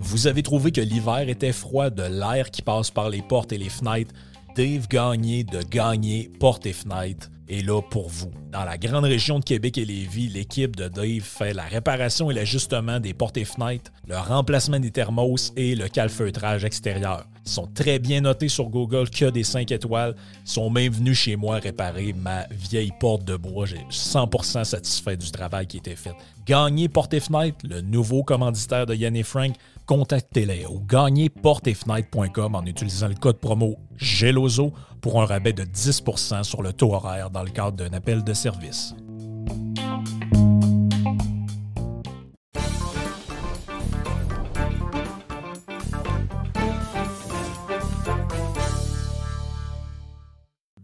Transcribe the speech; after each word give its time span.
Vous 0.00 0.26
avez 0.26 0.42
trouvé 0.42 0.72
que 0.72 0.80
l'hiver 0.80 1.28
était 1.28 1.52
froid, 1.52 1.90
de 1.90 2.02
l'air 2.02 2.50
qui 2.50 2.62
passe 2.62 2.90
par 2.90 3.08
les 3.08 3.22
portes 3.22 3.52
et 3.52 3.58
les 3.58 3.68
fenêtres. 3.68 4.12
Dave 4.56 4.88
Gagné 4.88 5.44
de 5.44 5.62
Gagné 5.62 6.30
Portes 6.40 6.66
et 6.66 6.72
Fenêtres 6.72 7.30
est 7.48 7.66
là 7.66 7.80
pour 7.82 8.08
vous. 8.08 8.30
Dans 8.52 8.64
la 8.64 8.78
grande 8.78 9.04
région 9.04 9.38
de 9.38 9.44
Québec 9.44 9.78
et 9.78 9.84
Lévis, 9.84 10.28
l'équipe 10.28 10.76
de 10.76 10.88
Dave 10.88 11.22
fait 11.22 11.52
la 11.52 11.64
réparation 11.64 12.30
et 12.30 12.34
l'ajustement 12.34 13.00
des 13.00 13.14
portes 13.14 13.36
et 13.36 13.44
fenêtres, 13.44 13.90
le 14.06 14.16
remplacement 14.16 14.80
des 14.80 14.90
thermos 14.90 15.52
et 15.56 15.74
le 15.74 15.88
calfeutrage 15.88 16.64
extérieur. 16.64 17.24
Ils 17.44 17.50
sont 17.50 17.66
très 17.66 17.98
bien 17.98 18.20
notés 18.20 18.48
sur 18.48 18.68
Google, 18.68 19.08
que 19.08 19.30
des 19.30 19.42
5 19.42 19.72
étoiles. 19.72 20.14
Sont 20.44 20.68
même 20.68 20.92
venus 20.92 21.18
chez 21.18 21.36
moi 21.36 21.58
réparer 21.58 22.12
ma 22.12 22.46
vieille 22.50 22.92
porte 23.00 23.24
de 23.24 23.36
bois. 23.36 23.64
J'ai 23.64 23.86
100% 23.90 24.64
satisfait 24.64 25.16
du 25.16 25.30
travail 25.30 25.66
qui 25.66 25.78
était 25.78 25.96
fait. 25.96 26.12
Gagner 26.46 26.88
Porte 26.88 27.14
et 27.14 27.20
Fenêtres, 27.20 27.58
le 27.64 27.80
nouveau 27.80 28.22
commanditaire 28.22 28.86
de 28.86 28.94
Yann 28.94 29.16
et 29.16 29.22
Frank, 29.22 29.54
contactez-les 29.86 30.66
au 30.66 30.80
gagnerportefenêtres.com 30.80 32.54
en 32.54 32.64
utilisant 32.66 33.08
le 33.08 33.14
code 33.14 33.38
promo 33.38 33.76
GELOZO 33.96 34.72
pour 35.08 35.22
un 35.22 35.24
rabais 35.24 35.54
de 35.54 35.64
10% 35.64 36.42
sur 36.42 36.60
le 36.60 36.74
taux 36.74 36.92
horaire 36.92 37.30
dans 37.30 37.42
le 37.42 37.48
cadre 37.48 37.78
d'un 37.78 37.96
appel 37.96 38.22
de 38.24 38.34
service. 38.34 38.94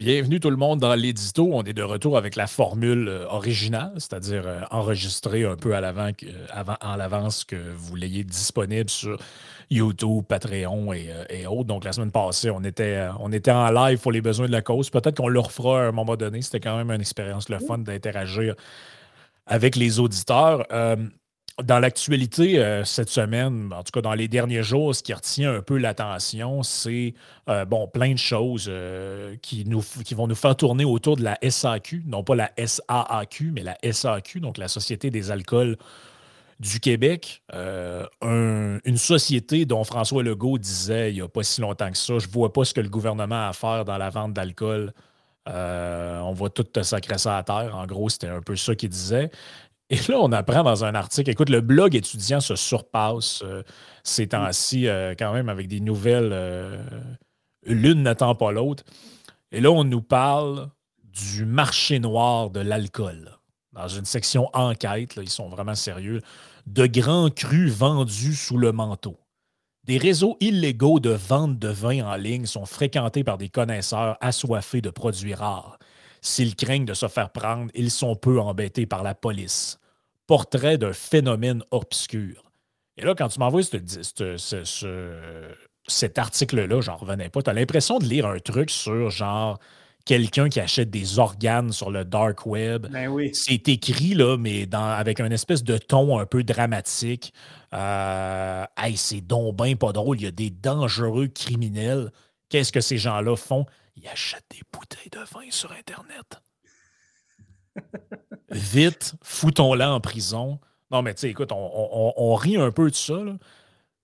Bienvenue 0.04 0.38
tout 0.38 0.50
le 0.50 0.58
monde 0.58 0.80
dans 0.80 0.94
l'édito. 0.94 1.48
On 1.50 1.62
est 1.62 1.72
de 1.72 1.82
retour 1.82 2.18
avec 2.18 2.36
la 2.36 2.46
formule 2.46 3.08
euh, 3.08 3.26
originale, 3.28 3.94
c'est-à-dire 3.94 4.42
euh, 4.44 4.60
enregistrer 4.70 5.46
un 5.46 5.56
peu 5.56 5.74
à 5.74 5.80
l'avant, 5.80 6.10
avant, 6.50 6.76
en 6.82 6.96
l'avance 6.96 7.42
que 7.44 7.56
vous 7.74 7.96
l'ayez 7.96 8.22
disponible 8.22 8.90
sur 8.90 9.18
YouTube, 9.70 10.24
Patreon 10.28 10.92
euh, 10.92 11.24
et, 11.30 11.46
autres. 11.46 11.64
Donc 11.64 11.84
la 11.84 11.92
semaine 11.94 12.10
passée, 12.10 12.50
on 12.50 12.62
était, 12.64 13.08
on 13.18 13.32
était 13.32 13.50
en 13.50 13.70
live 13.70 13.98
pour 13.98 14.12
les 14.12 14.20
besoins 14.20 14.46
de 14.46 14.52
la 14.52 14.60
cause. 14.60 14.90
Peut-être 14.90 15.16
qu'on 15.16 15.28
le 15.28 15.40
refera 15.40 15.84
à 15.84 15.88
un 15.88 15.92
moment 15.92 16.16
donné. 16.16 16.42
C'était 16.42 16.60
quand 16.60 16.76
même 16.76 16.90
une 16.90 17.00
expérience 17.00 17.48
le 17.48 17.58
fun 17.58 17.78
d'interagir 17.78 18.56
avec 19.46 19.74
les 19.74 20.00
auditeurs 20.00 20.66
dans 21.62 21.78
l'actualité 21.78 22.58
euh, 22.58 22.84
cette 22.84 23.10
semaine, 23.10 23.72
en 23.72 23.84
tout 23.84 23.92
cas 23.92 24.00
dans 24.00 24.14
les 24.14 24.26
derniers 24.26 24.62
jours, 24.62 24.94
ce 24.94 25.02
qui 25.02 25.12
retient 25.12 25.54
un 25.54 25.62
peu 25.62 25.78
l'attention, 25.78 26.64
c'est 26.64 27.14
euh, 27.48 27.64
bon, 27.64 27.86
plein 27.86 28.12
de 28.12 28.18
choses 28.18 28.66
euh, 28.68 29.36
qui, 29.40 29.64
nous, 29.64 29.82
qui 30.04 30.14
vont 30.14 30.26
nous 30.26 30.34
faire 30.34 30.56
tourner 30.56 30.84
autour 30.84 31.16
de 31.16 31.22
la 31.22 31.38
SAQ, 31.48 32.02
non 32.06 32.24
pas 32.24 32.34
la 32.34 32.50
SAAQ, 32.58 33.52
mais 33.52 33.62
la 33.62 33.76
SAQ, 33.92 34.40
donc 34.40 34.58
la 34.58 34.66
Société 34.66 35.10
des 35.10 35.30
alcools 35.30 35.76
du 36.58 36.80
Québec. 36.80 37.42
une 37.52 38.96
société 38.96 39.64
dont 39.64 39.84
François 39.84 40.22
Legault 40.22 40.58
disait 40.58 41.10
il 41.10 41.16
n'y 41.16 41.20
a 41.20 41.28
pas 41.28 41.42
si 41.42 41.60
longtemps 41.60 41.90
que 41.90 41.98
ça, 41.98 42.18
je 42.18 42.26
ne 42.26 42.32
vois 42.32 42.52
pas 42.52 42.64
ce 42.64 42.74
que 42.74 42.80
le 42.80 42.88
gouvernement 42.88 43.46
a 43.46 43.48
à 43.48 43.52
faire 43.52 43.84
dans 43.84 43.98
la 43.98 44.08
vente 44.08 44.32
d'alcool. 44.32 44.92
on 45.46 46.32
va 46.32 46.48
tout 46.50 46.66
sacrer 46.82 47.18
ça 47.18 47.38
à 47.38 47.42
terre. 47.42 47.76
En 47.76 47.86
gros, 47.86 48.08
c'était 48.08 48.28
un 48.28 48.40
peu 48.40 48.56
ça 48.56 48.74
qu'il 48.74 48.88
disait. 48.88 49.30
Et 49.90 49.96
là, 50.08 50.18
on 50.18 50.32
apprend 50.32 50.62
dans 50.62 50.84
un 50.84 50.94
article, 50.94 51.30
écoute, 51.30 51.50
le 51.50 51.60
blog 51.60 51.94
étudiant 51.94 52.40
se 52.40 52.56
surpasse 52.56 53.42
euh, 53.44 53.62
ces 54.02 54.28
temps-ci, 54.28 54.88
euh, 54.88 55.14
quand 55.18 55.32
même, 55.32 55.48
avec 55.48 55.68
des 55.68 55.80
nouvelles, 55.80 56.30
euh, 56.32 56.82
l'une 57.66 58.02
n'attend 58.02 58.34
pas 58.34 58.50
l'autre. 58.50 58.82
Et 59.52 59.60
là, 59.60 59.70
on 59.70 59.84
nous 59.84 60.00
parle 60.00 60.70
du 61.02 61.44
marché 61.44 61.98
noir 61.98 62.50
de 62.50 62.60
l'alcool. 62.60 63.38
Dans 63.72 63.88
une 63.88 64.04
section 64.04 64.48
enquête, 64.54 65.16
ils 65.16 65.28
sont 65.28 65.48
vraiment 65.48 65.74
sérieux, 65.74 66.22
de 66.66 66.86
grands 66.86 67.30
crus 67.30 67.70
vendus 67.70 68.34
sous 68.34 68.56
le 68.56 68.72
manteau. 68.72 69.18
Des 69.84 69.98
réseaux 69.98 70.38
illégaux 70.40 70.98
de 70.98 71.10
vente 71.10 71.58
de 71.58 71.68
vin 71.68 72.06
en 72.06 72.16
ligne 72.16 72.46
sont 72.46 72.64
fréquentés 72.64 73.22
par 73.22 73.36
des 73.36 73.50
connaisseurs 73.50 74.16
assoiffés 74.22 74.80
de 74.80 74.88
produits 74.88 75.34
rares. 75.34 75.78
S'ils 76.26 76.56
craignent 76.56 76.86
de 76.86 76.94
se 76.94 77.06
faire 77.06 77.28
prendre, 77.28 77.70
ils 77.74 77.90
sont 77.90 78.16
peu 78.16 78.40
embêtés 78.40 78.86
par 78.86 79.02
la 79.02 79.14
police. 79.14 79.78
Portrait 80.26 80.78
d'un 80.78 80.94
phénomène 80.94 81.62
obscur. 81.70 82.50
Et 82.96 83.04
là, 83.04 83.14
quand 83.14 83.28
tu 83.28 83.38
m'envoies 83.40 83.60
cet 85.86 86.18
article-là, 86.18 86.80
j'en 86.80 86.96
revenais 86.96 87.28
pas. 87.28 87.42
Tu 87.42 87.50
as 87.50 87.52
l'impression 87.52 87.98
de 87.98 88.06
lire 88.06 88.26
un 88.26 88.38
truc 88.38 88.70
sur 88.70 89.10
genre 89.10 89.58
quelqu'un 90.06 90.48
qui 90.48 90.60
achète 90.60 90.88
des 90.88 91.18
organes 91.18 91.72
sur 91.72 91.90
le 91.90 92.06
dark 92.06 92.46
web. 92.46 92.86
Ben 92.86 93.08
oui. 93.08 93.30
C'est 93.34 93.68
écrit, 93.68 94.14
là, 94.14 94.38
mais 94.38 94.64
dans, 94.64 94.92
avec 94.92 95.20
un 95.20 95.30
espèce 95.30 95.62
de 95.62 95.76
ton 95.76 96.18
un 96.18 96.24
peu 96.24 96.42
dramatique. 96.42 97.34
Euh, 97.74 98.64
hey, 98.78 98.96
c'est 98.96 99.20
donc 99.20 99.58
pas 99.78 99.92
drôle. 99.92 100.18
Il 100.18 100.24
y 100.24 100.26
a 100.26 100.30
des 100.30 100.48
dangereux 100.48 101.28
criminels. 101.28 102.10
Qu'est-ce 102.48 102.72
que 102.72 102.80
ces 102.80 102.96
gens-là 102.96 103.36
font? 103.36 103.66
Il 103.96 104.08
achète 104.08 104.44
des 104.50 104.60
bouteilles 104.72 105.10
de 105.10 105.20
vin 105.20 105.50
sur 105.50 105.72
Internet. 105.72 106.40
Vite, 108.50 109.14
foutons-la 109.22 109.92
en 109.92 110.00
prison. 110.00 110.60
Non, 110.90 111.02
mais 111.02 111.14
tu 111.14 111.22
sais, 111.22 111.30
écoute, 111.30 111.50
on, 111.52 112.34
rit 112.34 112.56
un 112.56 112.70
peu 112.70 112.90
de 112.90 112.94
ça, 112.94 113.18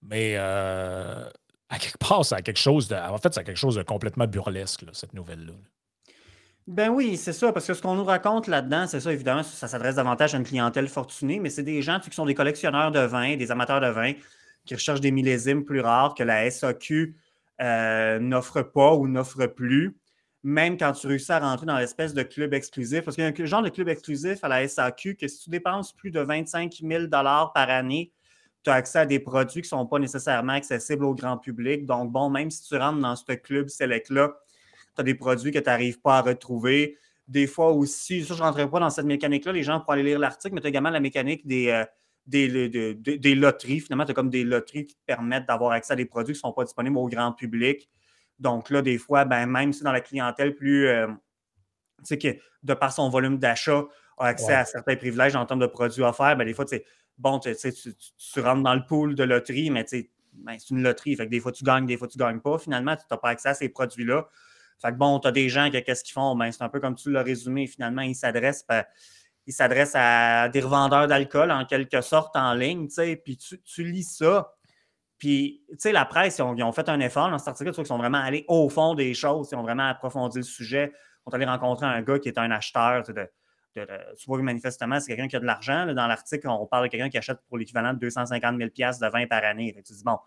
mais 0.03 0.35
euh, 0.37 1.29
à 1.69 1.79
quelque 1.79 1.99
part, 1.99 2.25
ça 2.25 2.37
a 2.37 2.43
quelque 2.43 2.59
chose 2.59 2.89
de. 2.89 2.97
En 2.97 3.19
fait, 3.19 3.33
ça 3.33 3.45
quelque 3.45 3.57
chose 3.57 3.77
de 3.77 3.83
complètement 3.83 4.27
burlesque, 4.27 4.85
cette 4.93 5.15
nouvelle-là. 5.15 5.53
Ben 6.67 6.89
oui, 6.89 7.17
c'est 7.17 7.33
ça, 7.33 7.53
parce 7.53 7.67
que 7.67 7.75
ce 7.75 7.83
qu'on 7.83 7.95
nous 7.95 8.05
raconte 8.05 8.47
là-dedans, 8.47 8.87
c'est 8.87 9.01
ça, 9.01 9.13
évidemment, 9.13 9.43
ça 9.43 9.67
s'adresse 9.67 9.97
davantage 9.97 10.35
à 10.35 10.39
une 10.39 10.45
clientèle 10.45 10.89
fortunée, 10.89 11.41
mais 11.41 11.51
c'est 11.51 11.63
des 11.63 11.83
gens 11.83 11.99
qui 12.01 12.11
sont 12.15 12.27
des 12.27 12.35
collectionneurs 12.35 12.93
de 12.93 13.01
vin, 13.01 13.37
des 13.37 13.51
amateurs 13.51 13.81
de 13.81 13.89
vin, 13.89 14.13
qui 14.65 14.75
recherchent 14.75 15.01
des 15.01 15.11
millésimes 15.11 15.65
plus 15.65 15.81
rares 15.81 16.15
que 16.15 16.23
la 16.23 16.49
SAQ 16.51 17.17
euh, 17.61 18.19
n'offre 18.19 18.63
pas 18.63 18.95
ou 18.95 19.07
n'offre 19.07 19.47
plus, 19.47 19.97
même 20.43 20.77
quand 20.79 20.93
tu 20.93 21.07
réussis 21.07 21.33
à 21.33 21.39
rentrer 21.39 21.67
dans 21.67 21.79
l'espèce 21.79 22.15
de 22.15 22.23
club 22.23 22.55
exclusif. 22.55 23.05
Parce 23.05 23.17
qu'il 23.17 23.25
y 23.25 23.27
a 23.27 23.31
un 23.31 23.47
genre 23.47 23.63
de 23.63 23.69
club 23.69 23.89
exclusif 23.89 24.43
à 24.43 24.49
la 24.49 24.67
SAQ 24.67 25.17
que 25.17 25.29
si 25.29 25.45
tu 25.45 25.51
dépenses 25.51 25.93
plus 25.93 26.11
de 26.11 26.21
25 26.21 26.73
000 26.83 27.09
par 27.09 27.55
année, 27.55 28.13
tu 28.63 28.71
as 28.71 28.75
accès 28.75 29.01
à 29.01 29.07
des 29.07 29.19
produits 29.19 29.63
qui 29.63 29.67
ne 29.67 29.79
sont 29.79 29.87
pas 29.87 29.99
nécessairement 29.99 30.53
accessibles 30.53 31.05
au 31.05 31.15
grand 31.15 31.39
public. 31.39 31.87
Donc, 31.87 32.11
bon, 32.11 32.31
même 32.31 32.51
si 32.51 32.63
tu 32.63 32.77
rentres 32.77 33.01
dans 33.01 33.17
ce 33.17 33.33
club 33.33 33.69
select-là, 33.69 34.35
tu 34.95 35.01
as 35.01 35.05
des 35.05 35.15
produits 35.15 35.51
que 35.51 35.59
tu 35.59 35.65
n'arrives 35.65 36.01
pas 36.01 36.19
à 36.19 36.23
retrouver. 36.23 36.99
Des 37.29 37.47
fois 37.47 37.73
aussi, 37.73 38.25
ça, 38.25 38.35
je 38.35 38.41
ne 38.41 38.45
rentrerai 38.45 38.69
pas 38.69 38.81
dans 38.81 38.91
cette 38.91 39.07
mécanique-là, 39.07 39.53
les 39.53 39.63
gens 39.63 39.81
pourront 39.81 39.93
aller 39.93 40.03
lire 40.03 40.19
l'article, 40.19 40.55
mais 40.55 40.61
tu 40.61 40.67
as 40.67 40.71
également 40.71 40.91
la 40.91 41.01
mécanique 41.01 41.47
des, 41.47 41.69
euh, 41.69 41.85
des, 42.27 43.35
loteries. 43.35 43.81
Finalement, 43.81 44.05
tu 44.05 44.13
as 44.13 44.15
comme 44.15 44.31
des 44.31 44.45
loteries 44.45 44.87
qui 44.87 44.95
te 44.95 45.05
permettent 45.07 45.47
d'avoir 45.47 45.73
accès 45.73 45.93
à 45.93 45.97
des 45.97 46.05
produits 46.05 46.35
qui 46.35 46.39
ne 46.39 46.49
sont 46.49 46.53
pas 46.53 46.65
disponibles 46.65 46.97
au 46.97 47.09
grand 47.09 47.33
public. 47.33 47.91
Donc 48.39 48.71
là, 48.71 48.83
des 48.83 48.99
fois, 48.99 49.25
ben, 49.25 49.47
même 49.47 49.73
si 49.73 49.83
dans 49.83 49.93
la 49.93 50.01
clientèle 50.01 50.55
plus, 50.55 50.89
euh, 50.89 51.07
tu 51.99 52.05
sais, 52.05 52.19
que 52.19 52.29
de 52.63 52.75
par 52.75 52.93
son 52.93 53.09
volume 53.11 53.39
d'achat, 53.39 53.85
a 54.19 54.27
accès 54.27 54.55
à 54.55 54.65
certains 54.65 54.97
privilèges 54.97 55.35
en 55.35 55.47
termes 55.47 55.61
de 55.61 55.67
produits 55.67 56.03
offerts, 56.03 56.37
ben, 56.37 56.45
des 56.45 56.55
fois, 56.55 56.65
tu 56.65 56.81
bon, 57.19 57.39
tu, 57.39 57.55
tu, 57.55 58.41
rentres 58.41 58.63
dans 58.63 58.75
le 58.75 58.85
pool 58.87 59.15
de 59.15 59.25
loterie, 59.25 59.71
mais 59.71 59.85
ben, 60.33 60.57
c'est 60.59 60.71
une 60.71 60.83
loterie. 60.83 61.17
Fait 61.17 61.27
que 61.27 61.31
des 61.31 61.41
fois, 61.41 61.53
tu 61.53 61.65
gagnes, 61.65 61.87
des 61.87 61.97
fois, 61.97 62.09
tu 62.09 62.19
ne 62.19 62.25
gagnes 62.25 62.41
pas. 62.41 62.59
Finalement, 62.59 62.97
tu 62.97 63.03
n'as 63.11 63.17
pas 63.17 63.29
accès 63.31 63.51
à 63.51 63.55
ces 63.55 63.69
produits-là. 63.69 64.29
Fait 64.81 64.93
que 64.93 64.97
bon, 64.97 65.19
tu 65.21 65.29
as 65.29 65.33
des 65.33 65.49
gens 65.49 65.71
qui, 65.71 65.83
qu'est-ce 65.83 66.03
qu'ils 66.05 66.15
font? 66.15 66.35
Ben, 66.37 66.51
c'est 66.53 66.63
un 66.63 66.69
peu 66.69 66.81
comme 66.81 66.95
tu 66.95 67.11
l'as 67.11 67.23
résumé. 67.23 67.67
Finalement, 67.67 68.03
ils 68.03 68.15
s'adressent. 68.15 68.65
Ben, 68.67 68.85
il 69.47 69.53
s'adresse 69.53 69.93
à 69.95 70.49
des 70.49 70.61
revendeurs 70.61 71.07
d'alcool 71.07 71.51
en 71.51 71.65
quelque 71.65 72.01
sorte 72.01 72.37
en 72.37 72.55
ligne, 72.55 72.89
tu 72.89 72.95
sais, 72.95 73.17
puis 73.17 73.37
tu, 73.37 73.85
lis 73.85 74.05
ça. 74.05 74.55
Puis, 75.19 75.65
tu 75.71 75.77
sais, 75.79 75.93
la 75.93 76.05
presse, 76.05 76.39
ils 76.39 76.63
ont, 76.63 76.73
fait 76.73 76.89
un 76.89 77.01
effort 77.01 77.31
dans 77.31 77.39
cet 77.39 77.49
article, 77.49 77.73
ils 77.77 77.87
sont 77.87 77.99
vraiment 77.99 78.19
allés 78.19 78.45
au 78.49 78.69
fond 78.69 78.95
des 78.95 79.13
choses, 79.15 79.49
ils 79.53 79.57
ont 79.57 79.63
vraiment 79.63 79.89
approfondi 79.89 80.39
le 80.39 80.45
sujet. 80.45 80.93
Ils 80.95 81.31
sont 81.31 81.35
allés 81.35 81.47
rencontrer 81.47 81.87
un 81.87 82.01
gars 82.03 82.19
qui 82.19 82.29
est 82.29 82.39
un 82.39 82.51
acheteur 82.51 83.03
de, 83.03 83.29
tu 83.75 84.27
vois 84.27 84.43
manifestement, 84.43 84.99
c'est 85.01 85.09
quelqu'un 85.09 85.29
qui 85.29 85.37
a 85.37 85.41
de 85.41 85.45
l'argent. 85.45 85.87
Dans 85.93 86.07
l'article, 86.07 86.49
on 86.49 86.67
parle 86.67 86.85
de 86.85 86.91
quelqu'un 86.91 87.09
qui 87.09 87.19
achète 87.19 87.39
pour 87.49 87.59
l'équivalent 87.59 87.93
de 87.93 87.99
250 87.99 88.57
000 88.59 88.71
de 88.71 89.11
vin 89.11 89.27
par 89.27 89.45
année. 89.45 89.75
tu 89.87 89.93
dis, 89.93 90.03
bon, 90.05 90.19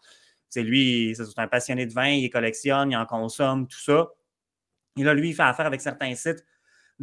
c'est 0.50 0.64
lui, 0.64 1.16
c'est 1.16 1.40
un 1.40 1.48
passionné 1.48 1.86
de 1.86 1.94
vin, 1.94 2.10
il 2.10 2.30
collectionne, 2.30 2.92
il 2.92 2.98
en 2.98 3.06
consomme, 3.06 3.68
tout 3.68 3.80
ça. 3.80 4.10
Et 4.98 5.04
là, 5.04 5.14
lui, 5.14 5.30
il 5.30 5.34
fait 5.34 5.44
affaire 5.44 5.66
avec 5.66 5.82
certains 5.82 6.14
sites 6.16 6.46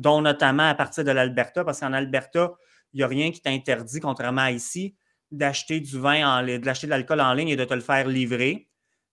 dont 0.01 0.23
notamment 0.23 0.69
à 0.69 0.75
partir 0.75 1.05
de 1.05 1.11
l'Alberta, 1.11 1.65
parce 1.65 1.81
qu'en 1.81 1.93
Alberta, 1.93 2.53
il 2.93 2.99
n'y 2.99 3.03
a 3.03 3.07
rien 3.07 3.31
qui 3.31 3.41
t'interdit, 3.41 4.01
contrairement 4.01 4.43
à 4.43 4.51
ici, 4.51 4.97
d'acheter 5.31 5.81
du 5.81 5.99
vin, 5.99 6.41
en, 6.41 6.59
d'acheter 6.59 6.87
de 6.87 6.91
l'alcool 6.91 7.21
en 7.21 7.35
ligne 7.35 7.51
et 7.51 7.57
de 7.57 7.65
te 7.65 7.75
le 7.75 7.81
faire 7.81 8.09
livrer. 8.09 8.69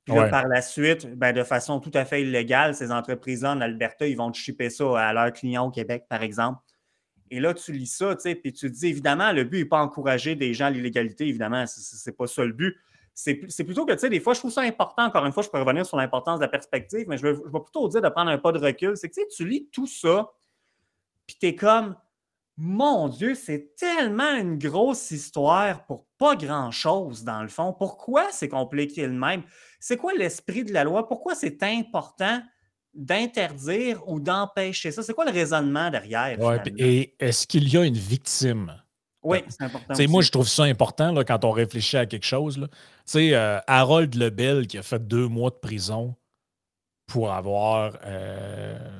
Puis 0.06 0.16
par 0.16 0.48
la 0.48 0.62
suite, 0.62 1.06
ben, 1.18 1.34
de 1.34 1.44
façon 1.44 1.82
tout 1.82 1.92
à 1.94 2.06
fait 2.06 2.22
illégale, 2.22 2.74
ces 2.74 2.94
entreprises-là 2.94 3.52
en 3.52 3.62
Alberta, 3.62 4.08
ils 4.08 4.16
vont 4.16 4.32
te 4.32 4.38
shipper 4.38 4.70
ça 4.70 4.98
à 4.98 5.12
leurs 5.12 5.34
clients 5.34 5.68
au 5.68 5.70
Québec, 5.70 6.06
par 6.10 6.24
exemple. 6.24 6.62
Et 7.30 7.42
là, 7.42 7.54
tu 7.54 7.74
lis 7.74 7.88
ça, 7.88 8.16
tu 8.16 8.22
sais, 8.22 8.36
puis 8.36 8.54
tu 8.54 8.72
te 8.72 8.74
dis, 8.74 8.88
évidemment, 8.88 9.34
le 9.34 9.44
but 9.44 9.60
n'est 9.60 9.66
pas 9.66 9.82
encourager 9.82 10.36
des 10.36 10.54
gens 10.54 10.68
à 10.68 10.70
l'illégalité, 10.70 11.28
évidemment, 11.28 11.66
c'est 11.68 12.16
pas 12.16 12.26
ça 12.26 12.46
le 12.46 12.54
but. 12.54 12.78
C'est 13.14 13.36
plutôt 13.66 13.86
que, 13.86 13.92
tu 13.92 14.00
sais, 14.00 14.10
des 14.10 14.22
fois, 14.22 14.34
je 14.34 14.40
trouve 14.40 14.52
ça 14.52 14.62
important, 14.62 15.04
encore 15.04 15.26
une 15.26 15.34
fois, 15.34 15.44
je 15.44 15.50
peux 15.50 15.60
revenir 15.60 15.86
sur 15.86 15.98
l'importance 15.98 16.40
de 16.40 16.46
la 16.46 16.50
perspective, 16.50 17.06
mais 17.10 17.18
je 17.18 17.28
vais, 17.28 17.34
je 17.34 17.52
vais 17.52 17.60
plutôt 17.60 17.90
dire 17.90 18.02
de 18.02 18.08
prendre 18.08 18.32
un 18.32 18.38
pas 18.38 18.54
de 18.54 18.60
recul. 18.60 18.96
C'est 18.96 19.10
que, 19.10 19.16
tu 19.16 19.22
sais, 19.24 19.28
tu 19.28 19.46
lis 19.46 19.68
tout 19.74 19.88
ça, 19.88 20.30
puis 21.28 21.36
tu 21.40 21.48
es 21.48 21.56
comme, 21.56 21.96
Mon 22.60 23.08
Dieu, 23.08 23.36
c'est 23.36 23.76
tellement 23.76 24.36
une 24.36 24.58
grosse 24.58 25.12
histoire 25.12 25.86
pour 25.86 26.08
pas 26.18 26.36
grand-chose, 26.36 27.24
dans 27.24 27.44
le 27.44 27.50
fond. 27.50 27.72
Pourquoi 27.72 28.32
c'est 28.32 28.50
compliqué 28.50 29.06
le 29.06 29.14
même? 29.14 29.44
C'est 29.80 29.96
quoi 29.96 30.14
l'esprit 30.16 30.64
de 30.64 30.74
la 30.74 30.84
loi? 30.84 31.08
Pourquoi 31.08 31.36
c'est 31.36 31.62
important 31.62 32.42
d'interdire 32.96 34.02
ou 34.10 34.20
d'empêcher 34.20 34.90
ça? 34.90 35.04
C'est 35.04 35.14
quoi 35.14 35.26
le 35.26 35.32
raisonnement 35.32 35.92
derrière? 35.92 36.40
Ouais, 36.40 36.60
et 36.78 37.16
est-ce 37.20 37.46
qu'il 37.46 37.72
y 37.72 37.78
a 37.78 37.84
une 37.84 37.94
victime? 37.94 38.74
Oui, 39.22 39.44
c'est 39.50 39.66
important. 39.66 39.94
Moi, 40.10 40.24
je 40.24 40.32
trouve 40.32 40.48
ça 40.48 40.64
important 40.64 41.12
là, 41.12 41.24
quand 41.24 41.46
on 41.46 41.52
réfléchit 41.52 41.98
à 41.98 42.08
quelque 42.08 42.26
chose. 42.26 42.56
Tu 42.56 42.68
sais, 43.06 43.36
euh, 43.36 43.60
Harold 43.68 44.16
Lebel 44.16 44.66
qui 44.66 44.80
a 44.80 44.84
fait 44.84 45.06
deux 45.06 45.28
mois 45.28 45.52
de 45.52 45.58
prison 45.58 46.16
pour 47.06 47.32
avoir 47.32 48.00
euh, 48.04 49.00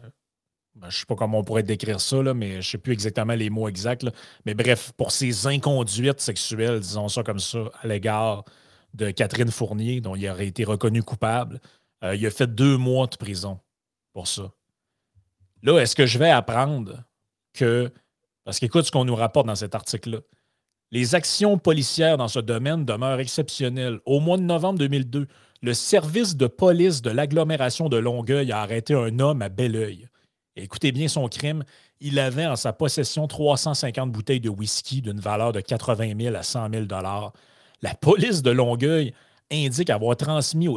je 0.82 0.86
ne 0.86 0.92
sais 0.92 1.06
pas 1.06 1.16
comment 1.16 1.40
on 1.40 1.44
pourrait 1.44 1.64
décrire 1.64 2.00
ça, 2.00 2.22
mais 2.34 2.52
je 2.52 2.58
ne 2.58 2.62
sais 2.62 2.78
plus 2.78 2.94
exactement 2.94 3.34
les 3.34 3.50
mots 3.50 3.68
exacts. 3.68 4.06
Mais 4.46 4.54
bref, 4.54 4.92
pour 4.98 5.12
ses 5.12 5.48
inconduites 5.48 6.22
sexuelles, 6.22 6.80
disons 6.80 7.10
ça 7.10 7.24
comme 7.24 7.40
ça, 7.40 7.66
à 7.82 7.88
l'égard 7.88 8.46
de 8.94 9.12
Catherine 9.12 9.52
Fournier, 9.52 10.02
dont 10.02 10.16
il 10.16 10.30
aurait 10.30 10.48
été 10.48 10.64
reconnu 10.64 11.04
coupable, 11.04 11.60
euh, 12.04 12.16
il 12.16 12.26
a 12.26 12.32
fait 12.32 12.48
deux 12.48 12.78
mois 12.78 13.08
de 13.08 13.16
prison 13.16 13.60
pour 14.14 14.28
ça. 14.28 14.52
Là, 15.64 15.80
est-ce 15.80 15.96
que 15.96 16.06
je 16.06 16.18
vais 16.20 16.30
apprendre 16.30 17.04
que, 17.54 17.92
parce 18.44 18.60
qu'écoute 18.60 18.86
ce 18.86 18.92
qu'on 18.92 19.06
nous 19.06 19.16
rapporte 19.16 19.48
dans 19.48 19.56
cet 19.56 19.76
article-là, 19.76 20.20
les 20.92 21.16
actions 21.16 21.58
policières 21.58 22.18
dans 22.18 22.30
ce 22.30 22.40
domaine 22.40 22.86
demeurent 22.86 23.20
exceptionnelles. 23.20 24.00
Au 24.06 24.22
mois 24.22 24.38
de 24.38 24.44
novembre 24.44 24.80
2002, 24.80 25.28
le 25.62 25.74
service 25.74 26.38
de 26.38 26.48
police 26.48 27.02
de 27.02 27.10
l'agglomération 27.10 27.90
de 27.90 27.98
Longueuil 27.98 28.52
a 28.52 28.62
arrêté 28.62 28.94
un 28.94 29.20
homme 29.20 29.42
à 29.42 29.50
Belleuil 29.50 30.08
écoutez 30.58 30.92
bien 30.92 31.08
son 31.08 31.28
crime, 31.28 31.64
il 32.00 32.20
avait 32.20 32.46
en 32.46 32.56
sa 32.56 32.74
possession 32.74 33.28
350 33.28 34.12
bouteilles 34.12 34.40
de 34.40 34.50
whisky 34.50 35.02
d'une 35.02 35.20
valeur 35.20 35.52
de 35.52 35.62
80 35.62 36.14
000 36.20 36.36
à 36.36 36.44
100 36.44 36.70
000 36.72 36.86
La 37.82 37.94
police 37.96 38.42
de 38.42 38.52
Longueuil 38.52 39.14
indique 39.52 39.90
avoir 39.90 40.18
transmis 40.18 40.68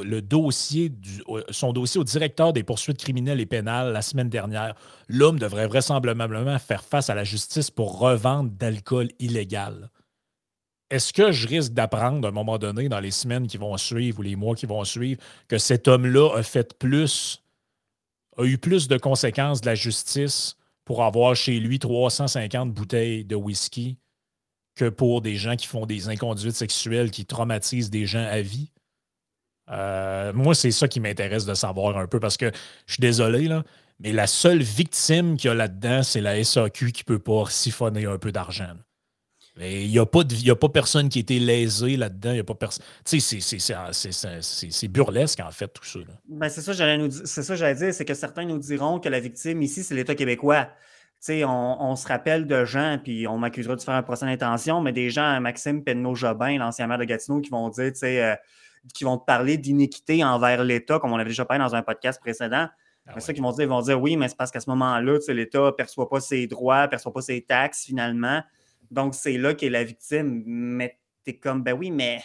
son 1.51 1.73
dossier 1.73 2.01
au 2.01 2.05
directeur 2.05 2.53
des 2.53 2.63
poursuites 2.63 2.99
criminelles 2.99 3.41
et 3.41 3.47
pénales 3.47 3.93
la 3.93 4.03
semaine 4.03 4.29
dernière. 4.29 4.75
L'homme 5.09 5.39
devrait 5.39 5.67
vraisemblablement 5.67 6.59
faire 6.59 6.85
face 6.85 7.11
à 7.11 7.15
la 7.15 7.25
justice 7.25 7.71
pour 7.71 7.99
revente 7.99 8.57
d'alcool 8.57 9.09
illégal. 9.19 9.91
Est-ce 10.91 11.13
que 11.13 11.31
je 11.31 11.47
risque 11.47 11.73
d'apprendre 11.73 12.27
à 12.27 12.31
un 12.31 12.35
moment 12.35 12.59
donné, 12.59 12.89
dans 12.89 12.99
les 12.99 13.13
semaines 13.13 13.47
qui 13.47 13.59
vont 13.59 13.77
suivre 13.77 14.19
ou 14.19 14.23
les 14.23 14.35
mois 14.35 14.57
qui 14.57 14.67
vont 14.67 14.85
suivre, 14.85 15.21
que 15.47 15.59
cet 15.59 15.87
homme-là 15.87 16.37
a 16.37 16.43
fait 16.43 16.77
plus 16.77 17.43
a 18.41 18.45
eu 18.45 18.59
plus 18.59 18.89
de 18.89 18.97
conséquences 18.97 19.61
de 19.61 19.67
la 19.67 19.75
justice 19.75 20.57
pour 20.85 21.05
avoir 21.05 21.37
chez 21.37 21.61
lui 21.61 21.79
350 21.79 22.73
bouteilles 22.73 23.25
de 23.25 23.37
whisky 23.37 23.99
que 24.75 24.89
pour 24.89 25.21
des 25.21 25.37
gens 25.37 25.57
qui 25.57 25.67
font 25.67 25.87
des 25.87 26.09
inconduites 26.09 26.55
sexuelles 26.55 27.11
qui 27.11 27.27
traumatisent 27.27 27.91
des 27.91 28.07
gens 28.07 28.25
à 28.25 28.41
vie. 28.41 28.73
Euh, 29.71 30.33
moi, 30.33 30.55
c'est 30.55 30.71
ça 30.71 30.89
qui 30.89 31.01
m'intéresse 31.01 31.45
de 31.45 31.55
savoir 31.55 31.97
un 31.97 32.07
peu 32.07 32.19
parce 32.19 32.37
que 32.37 32.51
je 32.87 32.95
suis 32.95 33.01
désolé, 33.01 33.47
là, 33.47 33.63
mais 34.01 34.13
la 34.13 34.27
seule 34.27 34.63
victime 34.63 35.37
qu'il 35.37 35.49
y 35.49 35.51
a 35.51 35.55
là-dedans, 35.55 36.03
c'est 36.03 36.21
la 36.21 36.43
SAQ 36.43 36.93
qui 36.93 37.03
ne 37.03 37.17
peut 37.17 37.19
pas 37.19 37.45
siphonner 37.49 38.07
un 38.07 38.19
peu 38.19 38.33
d'argent. 38.33 38.75
Il 39.61 39.91
n'y 39.91 39.99
a, 39.99 40.07
pas 40.07 40.21
a 40.21 40.55
pas 40.57 40.69
personne 40.69 41.09
qui 41.09 41.19
a 41.19 41.21
été 41.21 41.39
lésé 41.39 41.97
là-dedans. 41.97 42.33
Il 42.33 42.41
a 42.41 42.45
pas 42.45 42.55
personne. 42.55 42.85
Tu 43.05 43.21
sais, 43.21 43.41
c'est 43.41 44.89
burlesque, 44.89 45.41
en 45.41 45.51
fait, 45.51 45.69
tout 45.69 45.85
ça. 45.85 45.99
Ben, 46.29 46.49
c'est 46.49 46.63
ça, 46.63 46.73
j'allais 46.73 47.09
c'est 47.25 47.43
ça, 47.43 47.55
j'allais 47.55 47.75
dire, 47.75 47.95
c'est 47.95 48.05
que 48.05 48.15
certains 48.15 48.45
nous 48.45 48.59
diront 48.59 49.01
que 49.01 49.09
la 49.09 49.21
victime 49.21 49.63
ici, 49.63 49.83
c'est 49.85 49.95
l'État 49.95 50.15
québécois. 50.15 50.69
On, 51.29 51.77
on, 51.81 51.97
se 51.97 52.09
rappelle 52.09 52.47
de 52.47 52.65
gens, 52.65 52.99
puis 53.03 53.27
on 53.29 53.37
m'accusera 53.37 53.77
de 53.77 53.83
faire 53.83 53.95
un 53.95 54.03
procès 54.03 54.25
d'intention, 54.25 54.81
mais 54.81 54.93
des 54.93 55.11
gens, 55.11 55.39
Maxime 55.41 55.85
Penneau-Jobin, 55.85 56.57
l'ancien 56.57 56.87
maire 56.87 56.97
de 56.97 57.05
Gatineau, 57.05 57.41
qui 57.41 57.51
vont 57.51 57.69
dire, 57.69 57.93
euh, 58.05 58.35
qui 58.95 59.05
vont 59.05 59.19
te 59.19 59.27
parler 59.27 59.59
d'iniquité 59.59 60.25
envers 60.25 60.65
l'État, 60.65 60.99
comme 60.99 61.13
on 61.13 61.17
avait 61.19 61.29
déjà 61.29 61.45
parlé 61.45 61.63
dans 61.63 61.75
un 61.75 61.83
podcast 61.83 62.19
précédent. 62.21 62.69
Ah 63.07 63.13
c'est 63.15 63.21
ça 63.21 63.33
qu'ils 63.35 63.43
vont 63.43 63.53
dire, 63.53 63.65
ils 63.65 63.69
vont 63.69 63.83
dire, 63.83 64.01
oui, 64.01 64.17
mais 64.17 64.29
c'est 64.29 64.37
parce 64.37 64.51
qu'à 64.51 64.61
ce 64.61 64.71
moment-là, 64.71 65.19
l'État 65.29 65.67
ne 65.67 65.71
perçoit 65.71 66.09
pas 66.09 66.21
ses 66.21 66.47
droits, 66.47 66.83
ne 66.83 66.87
perçoit 66.87 67.13
pas 67.13 67.23
ses 67.23 67.43
taxes, 67.43 67.85
finalement. 67.85 68.43
Donc, 68.91 69.15
c'est 69.15 69.39
là 69.39 69.55
qu'est 69.55 69.71
la 69.71 69.85
victime. 69.85 70.43
Mais 70.47 70.99
tu 71.25 71.31
es 71.31 71.39
comme, 71.39 71.63
ben 71.63 71.73
oui, 71.73 71.91
mais 71.91 72.21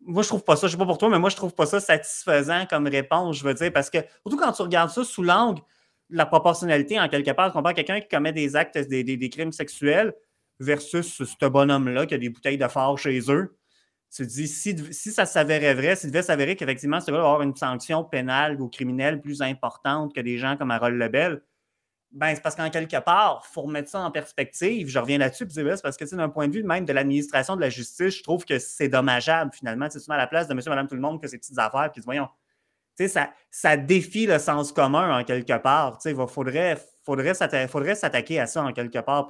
moi, 0.00 0.22
je 0.22 0.28
trouve 0.28 0.44
pas 0.44 0.56
ça, 0.56 0.66
je 0.66 0.72
sais 0.72 0.78
pas 0.78 0.86
pour 0.86 0.98
toi, 0.98 1.08
mais 1.08 1.18
moi, 1.18 1.30
je 1.30 1.36
trouve 1.36 1.54
pas 1.54 1.66
ça 1.66 1.80
satisfaisant 1.80 2.66
comme 2.66 2.86
réponse, 2.86 3.38
je 3.38 3.44
veux 3.44 3.54
dire, 3.54 3.72
parce 3.72 3.90
que, 3.90 3.98
surtout 4.22 4.36
quand 4.36 4.52
tu 4.52 4.62
regardes 4.62 4.90
ça 4.90 5.04
sous 5.04 5.22
l'angle 5.22 5.62
de 6.10 6.16
la 6.16 6.26
proportionnalité, 6.26 7.00
en 7.00 7.08
quelque 7.08 7.30
part, 7.32 7.52
compare 7.52 7.74
quelqu'un 7.74 8.00
qui 8.00 8.08
commet 8.08 8.32
des 8.32 8.56
actes, 8.56 8.78
des, 8.78 9.30
crimes 9.30 9.52
sexuels 9.52 10.14
versus 10.60 11.22
ce 11.24 11.46
bonhomme-là 11.46 12.06
qui 12.06 12.14
a 12.14 12.18
des 12.18 12.28
bouteilles 12.28 12.58
de 12.58 12.68
phare 12.68 12.96
chez 12.98 13.20
eux. 13.30 13.56
Tu 14.14 14.22
te 14.22 14.28
dis, 14.28 14.46
si, 14.46 14.76
si 14.92 15.10
ça 15.10 15.26
s'avérait 15.26 15.74
vrai, 15.74 15.96
s'il 15.96 16.10
devait 16.10 16.22
s'avérer 16.22 16.54
qu'effectivement, 16.54 17.00
ce 17.00 17.10
gars 17.10 17.18
va 17.18 17.24
avoir 17.24 17.42
une 17.42 17.56
sanction 17.56 18.04
pénale 18.04 18.60
ou 18.60 18.68
criminelle 18.68 19.20
plus 19.20 19.42
importante 19.42 20.14
que 20.14 20.20
des 20.20 20.38
gens 20.38 20.56
comme 20.56 20.70
Harold 20.70 20.96
Lebel, 20.96 21.42
ben, 22.12 22.34
c'est 22.34 22.42
parce 22.42 22.54
qu'en 22.54 22.70
quelque 22.70 22.98
part, 22.98 23.44
il 23.44 23.52
faut 23.52 23.62
remettre 23.62 23.90
ça 23.90 24.00
en 24.00 24.10
perspective. 24.10 24.88
Je 24.88 24.98
reviens 24.98 25.18
là-dessus, 25.18 25.46
c'est 25.50 25.82
parce 25.82 25.96
que 25.96 26.16
d'un 26.16 26.28
point 26.28 26.48
de 26.48 26.54
vue 26.54 26.62
même 26.62 26.84
de 26.84 26.92
l'administration 26.92 27.56
de 27.56 27.60
la 27.60 27.68
justice, 27.68 28.16
je 28.16 28.22
trouve 28.22 28.44
que 28.44 28.58
c'est 28.58 28.88
dommageable 28.88 29.50
finalement. 29.52 29.88
C'est 29.90 30.00
souvent 30.00 30.14
à 30.14 30.18
la 30.18 30.26
place 30.26 30.48
de 30.48 30.54
monsieur, 30.54 30.70
madame, 30.70 30.88
tout 30.88 30.94
le 30.94 31.00
monde 31.00 31.20
que 31.20 31.28
ces 31.28 31.38
petites 31.38 31.58
affaires, 31.58 31.90
puis 31.92 32.00
voyons, 32.04 32.28
ça, 33.06 33.30
ça 33.50 33.76
défie 33.76 34.26
le 34.26 34.38
sens 34.38 34.72
commun 34.72 35.18
en 35.18 35.24
quelque 35.24 35.58
part. 35.58 35.98
Il 36.04 36.14
faudrait, 36.26 37.34
s'attaquer 37.34 38.40
à 38.40 38.46
ça 38.46 38.62
en 38.62 38.72
quelque 38.72 38.98
part, 39.00 39.26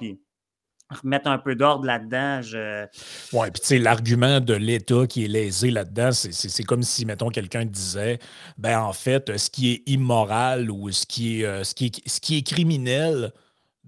remettre 0.89 1.27
un 1.27 1.37
peu 1.37 1.55
d'ordre 1.55 1.85
là-dedans. 1.85 2.41
Je... 2.41 2.85
Oui, 3.33 3.51
puis 3.51 3.61
tu 3.61 3.67
sais, 3.67 3.79
l'argument 3.79 4.39
de 4.39 4.53
l'État 4.53 5.05
qui 5.07 5.25
est 5.25 5.27
lésé 5.27 5.71
là-dedans, 5.71 6.11
c'est 6.11 6.63
comme 6.63 6.83
si, 6.83 7.05
mettons, 7.05 7.29
quelqu'un 7.29 7.65
disait, 7.65 8.19
ben 8.57 8.79
en 8.79 8.93
fait, 8.93 9.37
ce 9.37 9.49
qui 9.49 9.71
est 9.71 9.83
immoral 9.85 10.71
ou 10.71 10.91
ce 10.91 11.05
qui 11.05 11.41
est, 11.41 11.45
euh, 11.45 11.63
ce 11.63 11.73
qui 11.75 11.91
ce 12.05 12.19
qui 12.19 12.37
est 12.37 12.43
criminel 12.43 13.31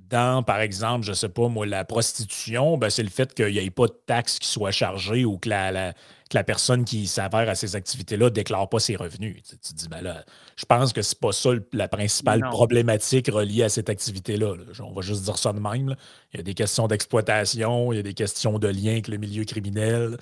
dans, 0.10 0.44
par 0.44 0.60
exemple, 0.60 1.06
je 1.06 1.14
sais 1.14 1.30
pas, 1.30 1.48
moi, 1.48 1.66
la 1.66 1.86
prostitution, 1.86 2.78
ben, 2.78 2.90
c'est 2.90 3.04
le 3.04 3.10
fait 3.10 3.34
qu'il 3.34 3.54
n'y 3.54 3.60
ait 3.60 3.70
pas 3.70 3.88
de 3.88 3.96
taxes 4.06 4.40
qui 4.40 4.48
soient 4.48 4.72
chargées 4.72 5.26
ou 5.26 5.38
que 5.38 5.50
la 5.50 5.94
que 6.30 6.38
la 6.38 6.44
personne 6.44 6.86
qui 6.86 7.08
s'avère 7.08 7.50
à 7.50 7.56
ces 7.56 7.76
activités-là 7.76 8.26
ne 8.26 8.30
déclare 8.30 8.70
pas 8.70 8.80
ses 8.80 8.96
revenus. 8.96 9.42
Tu, 9.42 9.58
te 9.58 9.74
dis, 9.74 9.88
ben 9.88 10.02
là, 10.02 10.24
je 10.56 10.66
pense 10.66 10.94
que 10.94 11.02
c'est 11.02 11.20
pas 11.20 11.32
ça 11.32 11.50
la 11.74 11.88
principale 11.88 12.42
problématique 12.52 13.30
reliée 13.32 13.64
à 13.64 13.70
cette 13.70 13.90
activité-là. 13.90 14.54
On 14.80 14.94
va 14.94 15.02
juste 15.02 15.24
dire 15.24 15.40
ça 15.40 15.54
de 15.54 15.60
même. 15.60 15.96
Il 16.32 16.38
y 16.38 16.40
a 16.40 16.44
des 16.44 16.54
questions 16.54 16.88
d'exploitation, 16.88 17.92
il 17.92 17.96
y 17.96 18.00
a 18.00 18.04
des 18.04 18.14
questions 18.14 18.60
de 18.60 18.68
lien 18.68 18.92
avec 18.92 19.08
le 19.08 19.18
milieu 19.18 19.44
criminel. 19.44 20.18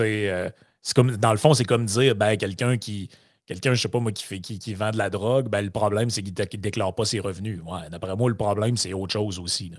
Euh, 0.00 0.50
c'est 0.82 0.94
comme, 0.94 1.16
dans 1.16 1.32
le 1.32 1.38
fond, 1.38 1.54
c'est 1.54 1.64
comme 1.64 1.86
dire 1.86 2.16
ben, 2.16 2.36
quelqu'un 2.36 2.76
qui. 2.76 3.08
Quelqu'un, 3.46 3.74
je 3.74 3.80
sais 3.82 3.88
pas 3.88 4.00
moi, 4.00 4.10
qui, 4.10 4.24
fait, 4.24 4.40
qui, 4.40 4.74
vend 4.74 4.90
de 4.90 4.98
la 4.98 5.08
drogue, 5.08 5.48
ben, 5.48 5.64
le 5.64 5.70
problème, 5.70 6.10
c'est 6.10 6.20
qu'il 6.20 6.34
ne 6.36 6.56
déclare 6.56 6.92
pas 6.92 7.04
ses 7.04 7.20
revenus. 7.20 7.60
Ouais, 7.64 7.88
D'après 7.90 8.16
moi, 8.16 8.28
le 8.28 8.34
problème, 8.36 8.76
c'est 8.76 8.92
autre 8.92 9.12
chose 9.12 9.38
aussi. 9.38 9.72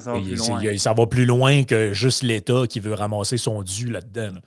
ça, 0.00 0.14
va 0.14 0.78
ça, 0.78 0.92
va 0.94 1.06
plus 1.06 1.26
loin 1.26 1.64
que 1.64 1.92
juste 1.92 2.22
l'État 2.22 2.66
qui 2.66 2.80
veut 2.80 2.94
ramasser 2.94 3.36
son 3.36 3.62
dû 3.62 3.90
là-dedans. 3.90 4.38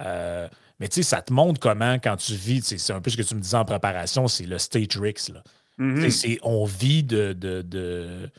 Euh, 0.00 0.48
mais 0.78 0.88
tu 0.88 0.96
sais, 0.96 1.02
ça 1.02 1.20
te 1.20 1.32
montre 1.32 1.58
comment, 1.58 1.94
quand 1.94 2.16
tu 2.16 2.34
vis, 2.34 2.62
c'est 2.76 2.92
un 2.92 3.00
peu 3.00 3.10
ce 3.10 3.16
que 3.16 3.22
tu 3.22 3.34
me 3.34 3.40
disais 3.40 3.56
en 3.56 3.64
préparation, 3.64 4.28
c'est 4.28 4.46
le 4.46 4.58
stage 4.58 4.96
risk. 4.98 5.32
Mm-hmm. 5.80 6.38
On 6.44 6.64
vit 6.64 7.02
de. 7.02 7.32
de, 7.32 8.30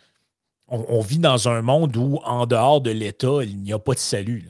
on, 0.70 1.02
vit 1.02 1.20
dans 1.20 1.50
un 1.50 1.62
monde 1.62 1.96
où, 1.98 2.20
en 2.24 2.46
dehors 2.46 2.80
de 2.80 2.92
l'État, 2.92 3.44
il 3.44 3.58
n'y 3.58 3.74
a 3.74 3.80
pas 3.80 3.94
de 3.94 4.00
salut. 4.00 4.48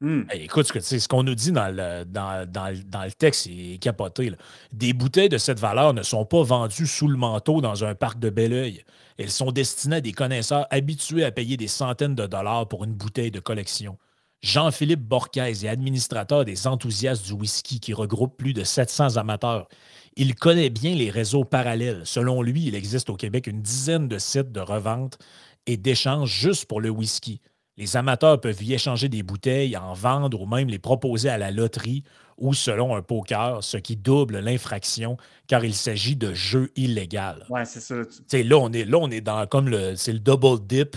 Mm. 0.00 0.22
écoute, 0.32 0.66
ce, 0.66 1.08
qu'on 1.08 1.22
nous 1.22 1.34
dit 1.34 1.52
dans 1.52 1.68
le, 1.68 2.04
dans, 2.04 2.46
le 2.46 3.12
texte, 3.12 3.44
c'est 3.44 3.78
capoté. 3.78 4.32
Des 4.72 4.92
bouteilles 4.92 5.28
de 5.28 5.38
cette 5.38 5.60
valeur 5.60 5.94
ne 5.94 6.02
sont 6.02 6.26
pas 6.26 6.42
vendues 6.42 6.86
sous 6.86 7.08
le 7.08 7.16
manteau 7.16 7.60
dans 7.60 7.84
un 7.84 7.94
parc 7.94 8.18
de 8.18 8.28
bel 8.28 8.52
oeil. 8.52 8.84
Elles 9.18 9.30
sont 9.30 9.52
destinées 9.52 9.96
à 9.96 10.00
des 10.00 10.12
connaisseurs 10.12 10.66
habitués 10.70 11.24
à 11.24 11.30
payer 11.30 11.56
des 11.56 11.68
centaines 11.68 12.14
de 12.14 12.26
dollars 12.26 12.68
pour 12.68 12.84
une 12.84 12.92
bouteille 12.92 13.30
de 13.30 13.40
collection. 13.40 13.96
Jean-Philippe 14.42 15.00
Borquez 15.00 15.64
est 15.64 15.68
administrateur 15.68 16.44
des 16.44 16.66
enthousiastes 16.66 17.24
du 17.24 17.32
whisky 17.32 17.80
qui 17.80 17.94
regroupe 17.94 18.36
plus 18.36 18.52
de 18.52 18.62
700 18.62 19.16
amateurs. 19.16 19.68
Il 20.16 20.34
connaît 20.34 20.68
bien 20.68 20.94
les 20.94 21.08
réseaux 21.08 21.44
parallèles. 21.44 22.02
Selon 22.04 22.42
lui, 22.42 22.66
il 22.66 22.74
existe 22.74 23.08
au 23.08 23.16
Québec 23.16 23.46
une 23.46 23.62
dizaine 23.62 24.06
de 24.06 24.18
sites 24.18 24.52
de 24.52 24.60
revente 24.60 25.18
et 25.66 25.78
d'échange 25.78 26.30
juste 26.30 26.66
pour 26.66 26.82
le 26.82 26.90
whisky. 26.90 27.40
Les 27.76 27.96
amateurs 27.96 28.40
peuvent 28.40 28.62
y 28.62 28.72
échanger 28.74 29.08
des 29.08 29.22
bouteilles, 29.22 29.76
en 29.76 29.94
vendre 29.94 30.40
ou 30.40 30.46
même 30.46 30.68
les 30.68 30.78
proposer 30.78 31.28
à 31.28 31.38
la 31.38 31.50
loterie 31.50 32.04
ou 32.36 32.54
selon 32.54 32.94
un 32.94 33.02
poker, 33.02 33.62
ce 33.62 33.76
qui 33.76 33.96
double 33.96 34.38
l'infraction 34.38 35.16
car 35.46 35.64
il 35.64 35.74
s'agit 35.74 36.16
de 36.16 36.34
jeux 36.34 36.70
illégal. 36.76 37.46
Ouais, 37.48 37.64
c'est 37.64 37.80
ça. 37.80 37.94
Là, 37.94 38.58
on 38.58 38.72
est, 38.72 38.84
là, 38.84 38.98
on 38.98 39.10
est 39.10 39.20
dans 39.20 39.46
comme 39.46 39.68
le, 39.68 39.96
c'est 39.96 40.12
le 40.12 40.20
double 40.20 40.64
dip. 40.66 40.96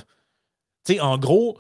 en 1.00 1.18
gros, 1.18 1.58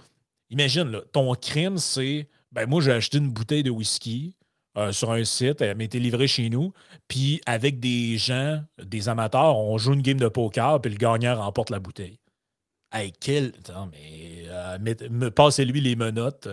Imagine, 0.49 1.01
ton 1.11 1.33
crime, 1.35 1.77
c'est 1.77 2.27
ben 2.51 2.67
moi, 2.67 2.81
j'ai 2.81 2.93
acheté 2.93 3.17
une 3.17 3.29
bouteille 3.29 3.63
de 3.63 3.69
whisky 3.69 4.35
euh, 4.77 4.91
sur 4.93 5.11
un 5.11 5.23
site, 5.25 5.61
elle 5.61 5.75
m'a 5.75 5.83
été 5.83 5.99
livrée 5.99 6.27
chez 6.27 6.49
nous, 6.49 6.71
puis 7.07 7.41
avec 7.45 7.79
des 7.79 8.17
gens, 8.17 8.61
des 8.81 9.09
amateurs, 9.09 9.57
on 9.57 9.77
joue 9.77 9.93
une 9.93 10.01
game 10.01 10.19
de 10.19 10.29
poker, 10.29 10.79
puis 10.79 10.91
le 10.91 10.97
gagnant 10.97 11.35
remporte 11.35 11.69
la 11.69 11.79
bouteille. 11.79 12.19
Hey, 12.93 13.11
quel. 13.19 13.51
mais 13.91 14.26
me, 14.79 15.29
passez-lui 15.29 15.81
les 15.81 15.95
menottes. 15.95 16.47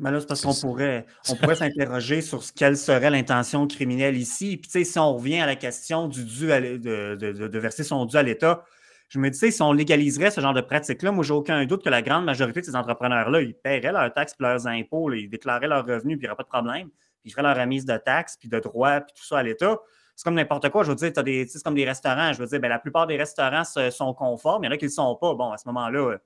Mais 0.00 0.10
là, 0.10 0.18
c'est 0.18 0.26
parce 0.26 0.40
qu'on 0.40 0.54
pourrait, 0.54 1.04
on 1.28 1.36
pourrait 1.36 1.54
s'interroger 1.56 2.22
sur 2.22 2.42
ce, 2.42 2.52
quelle 2.52 2.78
serait 2.78 3.10
l'intention 3.10 3.66
criminelle 3.66 4.16
ici. 4.16 4.56
Puis, 4.56 4.70
tu 4.70 4.78
sais, 4.78 4.84
si 4.84 4.98
on 4.98 5.14
revient 5.14 5.40
à 5.40 5.46
la 5.46 5.56
question 5.56 6.08
du 6.08 6.24
dû 6.24 6.46
de, 6.46 7.14
de, 7.16 7.58
verser 7.58 7.84
son 7.84 8.06
dû 8.06 8.16
à 8.16 8.22
l'État, 8.22 8.64
je 9.08 9.18
me 9.18 9.28
dis, 9.28 9.52
si 9.52 9.62
on 9.62 9.72
légaliserait 9.72 10.30
ce 10.30 10.40
genre 10.40 10.54
de 10.54 10.62
pratique-là, 10.62 11.12
moi, 11.12 11.22
j'ai 11.22 11.34
aucun 11.34 11.66
doute 11.66 11.84
que 11.84 11.90
la 11.90 12.00
grande 12.00 12.24
majorité 12.24 12.60
de 12.62 12.66
ces 12.66 12.76
entrepreneurs-là, 12.76 13.42
ils 13.42 13.54
paieraient 13.54 13.92
leurs 13.92 14.12
taxes 14.14 14.34
et 14.40 14.42
leurs 14.42 14.66
impôts, 14.66 15.12
ils 15.12 15.28
déclareraient 15.28 15.68
leurs 15.68 15.84
revenus, 15.84 16.16
puis 16.16 16.24
il 16.24 16.28
n'y 16.28 16.28
aurait 16.28 16.36
pas 16.36 16.44
de 16.44 16.48
problème. 16.48 16.88
Puis 16.88 17.26
ils 17.26 17.30
feraient 17.32 17.42
leur 17.42 17.56
remise 17.56 17.84
de 17.84 17.96
taxes, 17.98 18.38
puis 18.38 18.48
de 18.48 18.58
droits, 18.58 19.02
puis 19.02 19.12
tout 19.14 19.26
ça 19.26 19.38
à 19.38 19.42
l'État. 19.42 19.78
C'est 20.16 20.24
comme 20.24 20.34
n'importe 20.34 20.70
quoi. 20.70 20.84
Je 20.84 20.90
veux 20.90 20.96
dire, 20.96 21.12
c'est 21.14 21.62
comme 21.62 21.74
des 21.74 21.84
restaurants. 21.84 22.32
Je 22.32 22.38
veux 22.38 22.46
dire, 22.46 22.60
ben, 22.60 22.68
la 22.68 22.78
plupart 22.78 23.06
des 23.06 23.16
restaurants 23.16 23.64
sont 23.64 24.14
conformes. 24.14 24.64
Il 24.64 24.66
y 24.66 24.70
en 24.70 24.72
a 24.72 24.76
qui 24.76 24.84
ne 24.84 24.90
le 24.90 24.94
sont 24.94 25.16
pas. 25.16 25.34
Bon, 25.34 25.50
à 25.50 25.58
ce 25.58 25.66
moment-là, 25.68 26.18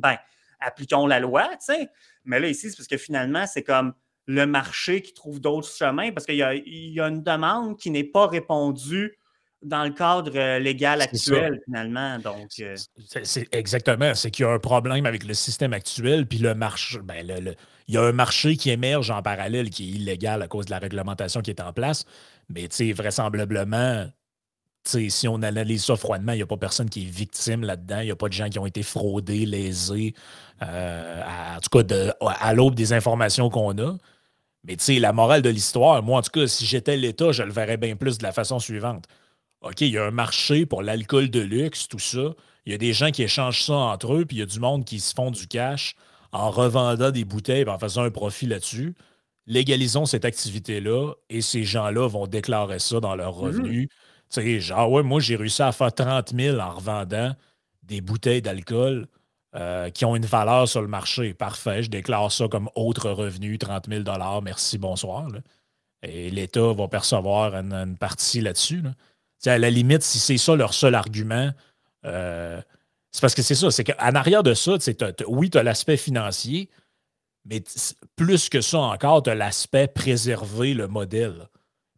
ben, 0.00 0.16
appliquons 0.60 1.06
la 1.06 1.20
loi, 1.20 1.48
tu 1.52 1.74
sais. 1.74 1.88
Mais 2.24 2.40
là, 2.40 2.48
ici, 2.48 2.70
c'est 2.70 2.76
parce 2.76 2.88
que 2.88 2.96
finalement, 2.96 3.46
c'est 3.46 3.62
comme 3.62 3.94
le 4.26 4.46
marché 4.46 5.02
qui 5.02 5.12
trouve 5.12 5.40
d'autres 5.40 5.68
chemins 5.68 6.12
parce 6.12 6.26
qu'il 6.26 6.36
y, 6.36 6.42
a 7.00 7.08
une 7.08 7.22
demande 7.22 7.78
qui 7.78 7.90
n'est 7.90 8.04
pas 8.04 8.26
répondue 8.26 9.16
dans 9.62 9.84
le 9.84 9.90
cadre 9.90 10.32
euh, 10.36 10.58
légal 10.58 11.02
actuel, 11.02 11.60
finalement. 11.66 12.18
Donc, 12.18 12.48
euh, 12.60 12.76
c'est 13.24 13.54
exactement. 13.54 14.14
C'est 14.14 14.30
qu'il 14.30 14.44
y 14.44 14.48
a 14.48 14.52
un 14.52 14.58
problème 14.58 15.04
avec 15.04 15.24
le 15.24 15.34
système 15.34 15.74
actuel, 15.74 16.26
puis 16.26 16.38
le 16.38 16.54
marché. 16.54 16.98
Ben, 17.02 17.26
il 17.86 17.94
y 17.94 17.98
a 17.98 18.02
un 18.02 18.12
marché 18.12 18.56
qui 18.56 18.70
émerge 18.70 19.10
en 19.10 19.20
parallèle 19.20 19.68
qui 19.68 19.90
est 19.90 19.96
illégal 19.96 20.40
à 20.40 20.48
cause 20.48 20.66
de 20.66 20.70
la 20.70 20.78
réglementation 20.78 21.42
qui 21.42 21.50
est 21.50 21.60
en 21.60 21.72
place. 21.72 22.04
Mais 22.48 22.68
vraisemblablement, 22.92 24.06
si 24.84 25.28
on 25.28 25.42
analyse 25.42 25.84
ça 25.84 25.96
froidement, 25.96 26.32
il 26.32 26.36
n'y 26.36 26.42
a 26.42 26.46
pas 26.46 26.56
personne 26.56 26.88
qui 26.88 27.02
est 27.02 27.10
victime 27.10 27.64
là-dedans. 27.64 28.00
Il 28.00 28.06
n'y 28.06 28.10
a 28.10 28.16
pas 28.16 28.28
de 28.28 28.32
gens 28.32 28.48
qui 28.48 28.58
ont 28.58 28.66
été 28.66 28.82
fraudés, 28.82 29.46
lésés, 29.46 30.14
euh, 30.62 31.22
en 31.56 31.60
tout 31.60 31.82
cas 31.82 32.14
à 32.22 32.54
l'aube 32.54 32.74
des 32.74 32.92
informations 32.92 33.50
qu'on 33.50 33.76
a. 33.78 33.96
Mais 34.64 34.76
la 34.98 35.12
morale 35.12 35.42
de 35.42 35.48
l'histoire, 35.48 36.02
moi, 36.02 36.18
en 36.18 36.22
tout 36.22 36.32
cas, 36.32 36.46
si 36.46 36.66
j'étais 36.66 36.96
l'État, 36.96 37.32
je 37.32 37.42
le 37.42 37.52
verrais 37.52 37.78
bien 37.78 37.96
plus 37.96 38.18
de 38.18 38.22
la 38.22 38.32
façon 38.32 38.58
suivante. 38.58 39.06
OK, 39.62 39.80
il 39.82 39.88
y 39.88 39.98
a 39.98 40.06
un 40.06 40.10
marché 40.10 40.66
pour 40.66 40.82
l'alcool 40.82 41.30
de 41.30 41.40
luxe, 41.40 41.88
tout 41.88 41.98
ça. 41.98 42.34
Il 42.66 42.72
y 42.72 42.74
a 42.74 42.78
des 42.78 42.92
gens 42.92 43.10
qui 43.10 43.22
échangent 43.22 43.64
ça 43.64 43.74
entre 43.74 44.14
eux, 44.14 44.24
puis 44.24 44.38
il 44.38 44.40
y 44.40 44.42
a 44.42 44.46
du 44.46 44.60
monde 44.60 44.84
qui 44.84 45.00
se 45.00 45.14
font 45.14 45.30
du 45.30 45.46
cash 45.46 45.94
en 46.32 46.50
revendant 46.50 47.10
des 47.10 47.24
bouteilles 47.24 47.62
et 47.62 47.68
en 47.68 47.78
faisant 47.78 48.02
un 48.02 48.10
profit 48.10 48.46
là-dessus. 48.46 48.94
Légalisons 49.46 50.06
cette 50.06 50.24
activité-là 50.24 51.14
et 51.28 51.40
ces 51.40 51.64
gens-là 51.64 52.06
vont 52.08 52.26
déclarer 52.26 52.78
ça 52.78 53.00
dans 53.00 53.16
leurs 53.16 53.36
mhm. 53.36 53.44
revenus. 53.44 53.88
Sais, 54.30 54.60
genre, 54.60 54.90
ouais, 54.90 55.02
moi, 55.02 55.20
j'ai 55.20 55.36
réussi 55.36 55.62
à 55.62 55.72
faire 55.72 55.92
30 55.92 56.32
000 56.34 56.58
en 56.58 56.70
revendant 56.70 57.34
des 57.82 58.00
bouteilles 58.00 58.42
d'alcool 58.42 59.06
euh, 59.56 59.90
qui 59.90 60.04
ont 60.04 60.14
une 60.14 60.26
valeur 60.26 60.68
sur 60.68 60.80
le 60.80 60.88
marché. 60.88 61.34
Parfait, 61.34 61.82
je 61.82 61.90
déclare 61.90 62.30
ça 62.30 62.46
comme 62.48 62.70
autre 62.76 63.10
revenu, 63.10 63.58
30 63.58 63.88
000 63.88 64.04
merci, 64.42 64.78
bonsoir. 64.78 65.26
Et 66.02 66.30
l'État 66.30 66.72
va 66.72 66.88
percevoir 66.88 67.54
une, 67.54 67.96
partie 67.98 68.40
là-dessus. 68.40 68.82
À 69.44 69.58
la 69.58 69.70
limite, 69.70 70.02
si 70.02 70.18
c'est 70.18 70.38
ça 70.38 70.54
leur 70.54 70.72
seul 70.72 70.94
argument, 70.94 71.50
euh, 72.04 72.60
c'est 73.10 73.20
parce 73.20 73.34
que 73.34 73.42
c'est 73.42 73.54
ça, 73.56 73.70
c'est 73.70 73.84
qu'en 73.84 74.14
arrière 74.14 74.42
de 74.42 74.54
ça, 74.54 74.76
oui, 75.26 75.50
tu 75.50 75.58
as 75.58 75.62
l'aspect 75.62 75.96
financier, 75.96 76.70
mais 77.44 77.62
plus 78.14 78.48
que 78.48 78.60
ça 78.60 78.78
encore, 78.78 79.24
tu 79.24 79.30
as 79.30 79.34
l'aspect 79.34 79.88
préserver 79.88 80.74
le 80.74 80.86
modèle 80.86 81.48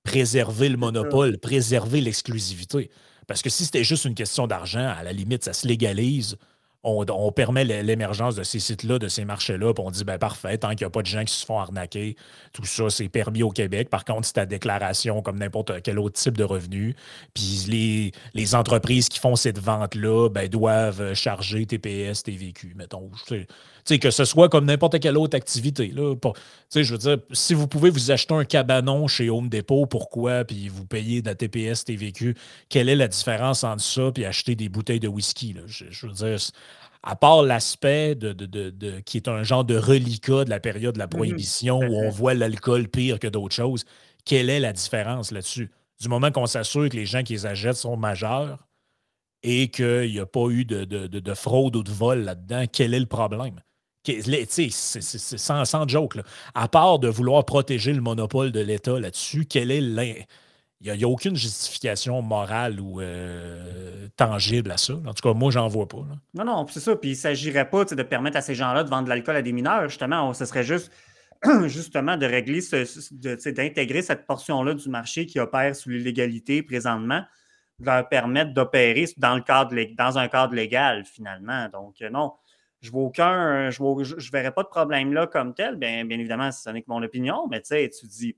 préserver 0.04 0.68
le 0.68 0.76
monopole, 0.76 1.38
préserver 1.38 2.00
l'exclusivité. 2.00 2.90
Parce 3.26 3.42
que 3.42 3.50
si 3.50 3.64
c'était 3.64 3.84
juste 3.84 4.04
une 4.04 4.14
question 4.14 4.46
d'argent, 4.46 4.92
à 4.96 5.02
la 5.02 5.12
limite, 5.12 5.44
ça 5.44 5.52
se 5.52 5.66
légalise. 5.66 6.36
On, 6.84 7.32
permet 7.32 7.64
l'émergence 7.64 8.34
de 8.34 8.42
ces 8.42 8.58
sites-là, 8.58 8.98
de 8.98 9.08
ces 9.08 9.24
marchés-là, 9.24 9.72
puis 9.72 9.84
on 9.86 9.90
dit, 9.90 10.04
ben 10.04 10.18
parfait, 10.18 10.58
tant 10.58 10.70
qu'il 10.70 10.80
n'y 10.80 10.86
a 10.86 10.90
pas 10.90 11.02
de 11.02 11.06
gens 11.06 11.24
qui 11.24 11.32
se 11.32 11.46
font 11.46 11.58
arnaquer, 11.58 12.16
tout 12.52 12.64
ça, 12.64 12.90
c'est 12.90 13.08
permis 13.08 13.42
au 13.42 13.50
Québec. 13.50 13.88
Par 13.88 14.04
contre, 14.04 14.26
c'est 14.26 14.34
ta 14.34 14.46
déclaration 14.46 15.22
comme 15.22 15.38
n'importe 15.38 15.80
quel 15.82 15.98
autre 15.98 16.20
type 16.20 16.36
de 16.36 16.44
revenu. 16.44 16.96
Puis 17.34 18.12
les, 18.34 18.54
entreprises 18.54 19.08
qui 19.08 19.18
font 19.18 19.36
cette 19.36 19.58
vente-là, 19.58 20.28
ben, 20.28 20.48
doivent 20.48 21.14
charger 21.14 21.66
TPS, 21.66 22.24
TVQ, 22.24 22.74
mettons 22.76 23.10
que 24.00 24.10
ce 24.10 24.24
soit 24.24 24.48
comme 24.48 24.64
n'importe 24.64 25.00
quelle 25.00 25.18
autre 25.18 25.36
activité. 25.36 25.92
Je 25.94 26.92
veux 26.92 26.98
dire, 26.98 27.18
si 27.32 27.54
vous 27.54 27.66
pouvez 27.66 27.90
vous 27.90 28.10
acheter 28.10 28.34
un 28.34 28.44
cabanon 28.44 29.06
chez 29.06 29.30
Home 29.30 29.48
Depot, 29.48 29.86
pourquoi, 29.86 30.44
puis 30.44 30.68
vous 30.68 30.84
payez 30.84 31.22
de 31.22 31.28
la 31.28 31.34
TPS, 31.34 31.84
TVQ, 31.84 32.36
quelle 32.68 32.88
est 32.88 32.96
la 32.96 33.08
différence 33.08 33.64
entre 33.64 33.82
ça 33.82 34.10
et 34.16 34.26
acheter 34.26 34.54
des 34.54 34.68
bouteilles 34.68 35.00
de 35.00 35.08
whisky? 35.08 35.54
Je, 35.66 36.06
veux 36.06 36.12
dire, 36.12 36.38
à 37.02 37.16
part 37.16 37.42
l'aspect 37.42 38.14
de, 38.14 38.32
de, 38.32 39.00
qui 39.00 39.16
est 39.16 39.28
un 39.28 39.42
genre 39.42 39.64
de 39.64 39.76
reliquat 39.76 40.44
de 40.44 40.50
la 40.50 40.60
période 40.60 40.94
de 40.94 40.98
la 40.98 41.06
mhm. 41.06 41.10
prohibition 41.10 41.78
où 41.78 41.94
on 41.96 42.10
voit 42.10 42.34
l'alcool 42.34 42.88
pire 42.88 43.18
que 43.18 43.26
d'autres 43.26 43.54
choses, 43.54 43.84
quelle 44.24 44.50
est 44.50 44.60
la 44.60 44.72
différence 44.72 45.30
là-dessus? 45.32 45.70
Du 46.00 46.08
moment 46.08 46.30
qu'on 46.30 46.46
s'assure 46.46 46.88
que 46.88 46.96
les 46.96 47.06
gens 47.06 47.22
qui 47.22 47.32
les 47.32 47.46
achètent 47.46 47.76
sont 47.76 47.96
majeurs 47.96 48.66
et 49.42 49.68
qu'il 49.68 50.10
n'y 50.10 50.20
a 50.20 50.26
pas 50.26 50.48
eu 50.48 50.64
de, 50.64 51.34
fraude 51.34 51.76
ou 51.76 51.82
de 51.82 51.90
vol 51.90 52.20
là-dedans, 52.22 52.64
quel 52.72 52.94
est 52.94 53.00
le 53.00 53.06
problème? 53.06 53.60
C'est 54.04 54.70
sans, 54.70 55.64
sans 55.64 55.88
joke. 55.88 56.18
À 56.54 56.68
part 56.68 56.98
de 56.98 57.08
vouloir 57.08 57.44
protéger 57.44 57.92
le 57.92 58.00
monopole 58.00 58.50
de 58.50 58.60
l'État 58.60 58.98
là-dessus, 58.98 59.46
quel 59.46 59.70
est 59.70 60.26
Il 60.84 60.92
n'y 60.92 61.04
a, 61.04 61.08
aucune 61.08 61.36
justification 61.36 62.22
morale 62.22 62.80
ou 62.80 63.00
euh, 63.00 64.08
tangible 64.16 64.72
à 64.72 64.76
ça. 64.76 64.94
En 64.94 65.14
tout 65.14 65.22
cas, 65.22 65.32
moi, 65.32 65.52
j'en 65.52 65.68
vois 65.68 65.86
pas. 65.86 66.04
Non, 66.34 66.44
non, 66.44 66.66
c'est 66.68 66.80
ça. 66.80 66.96
Puis 66.96 67.10
il 67.10 67.12
ne 67.12 67.18
s'agirait 67.18 67.70
pas 67.70 67.84
de 67.84 68.02
permettre 68.02 68.36
à 68.36 68.40
ces 68.40 68.56
gens-là 68.56 68.82
de 68.82 68.88
vendre 68.88 69.04
de 69.04 69.08
l'alcool 69.10 69.36
à 69.36 69.42
des 69.42 69.52
mineurs. 69.52 69.88
Justement, 69.88 70.34
ce 70.34 70.44
serait 70.44 70.64
juste 70.64 70.90
justement 71.66 72.16
de 72.16 72.26
régler, 72.26 72.60
d'intégrer 73.12 74.02
cette 74.02 74.26
portion-là 74.26 74.74
du 74.74 74.88
marché 74.88 75.26
qui 75.26 75.38
opère 75.38 75.76
sous 75.76 75.90
l'illégalité 75.90 76.64
présentement, 76.64 77.22
de 77.78 77.86
leur 77.86 78.08
permettre 78.08 78.52
d'opérer 78.52 79.06
dans, 79.18 79.38
dans 79.38 80.18
un 80.18 80.28
cadre 80.28 80.54
légal, 80.54 81.04
finalement. 81.04 81.68
Donc, 81.68 82.02
euh, 82.02 82.10
non, 82.10 82.32
je 82.80 82.90
vois 82.90 83.04
aucun, 83.04 83.70
je 83.70 83.80
ne 83.80 84.30
verrais 84.32 84.52
pas 84.52 84.64
de 84.64 84.68
problème 84.68 85.12
là 85.12 85.28
comme 85.28 85.54
tel. 85.54 85.76
Bien, 85.76 86.04
bien 86.04 86.18
évidemment, 86.18 86.50
ce 86.50 86.70
n'est 86.70 86.82
que 86.82 86.90
mon 86.90 87.02
opinion, 87.04 87.46
mais 87.48 87.60
tu 87.60 88.06
dis 88.06 88.36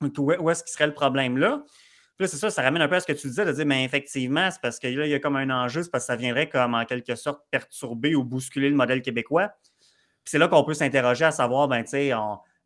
où 0.00 0.50
est-ce 0.50 0.62
qu'il 0.62 0.72
serait 0.72 0.86
le 0.86 0.94
problème 0.94 1.36
là? 1.38 1.62
Puis 2.16 2.24
là, 2.24 2.28
c'est 2.28 2.38
ça, 2.38 2.50
ça 2.50 2.62
ramène 2.62 2.80
un 2.80 2.88
peu 2.88 2.94
à 2.94 3.00
ce 3.00 3.06
que 3.06 3.12
tu 3.12 3.26
disais, 3.28 3.44
de 3.44 3.52
dire, 3.52 3.66
mais 3.66 3.84
effectivement, 3.84 4.48
c'est 4.50 4.60
parce 4.62 4.78
que 4.78 4.86
là, 4.86 5.04
il 5.04 5.10
y 5.10 5.14
a 5.14 5.18
comme 5.18 5.36
un 5.36 5.50
enjeu, 5.50 5.82
c'est 5.82 5.90
parce 5.90 6.04
que 6.04 6.06
ça 6.06 6.16
viendrait 6.16 6.48
comme 6.48 6.74
en 6.74 6.86
quelque 6.86 7.14
sorte 7.14 7.42
perturber 7.50 8.14
ou 8.14 8.24
bousculer 8.24 8.70
le 8.70 8.74
modèle 8.74 9.02
québécois. 9.02 9.48
Puis 10.24 10.30
c'est 10.30 10.38
là 10.38 10.48
qu'on 10.48 10.64
peut 10.64 10.72
s'interroger 10.72 11.26
à 11.26 11.30
savoir, 11.30 11.68
ben, 11.68 11.82
tu 11.82 11.90
sais, 11.90 12.12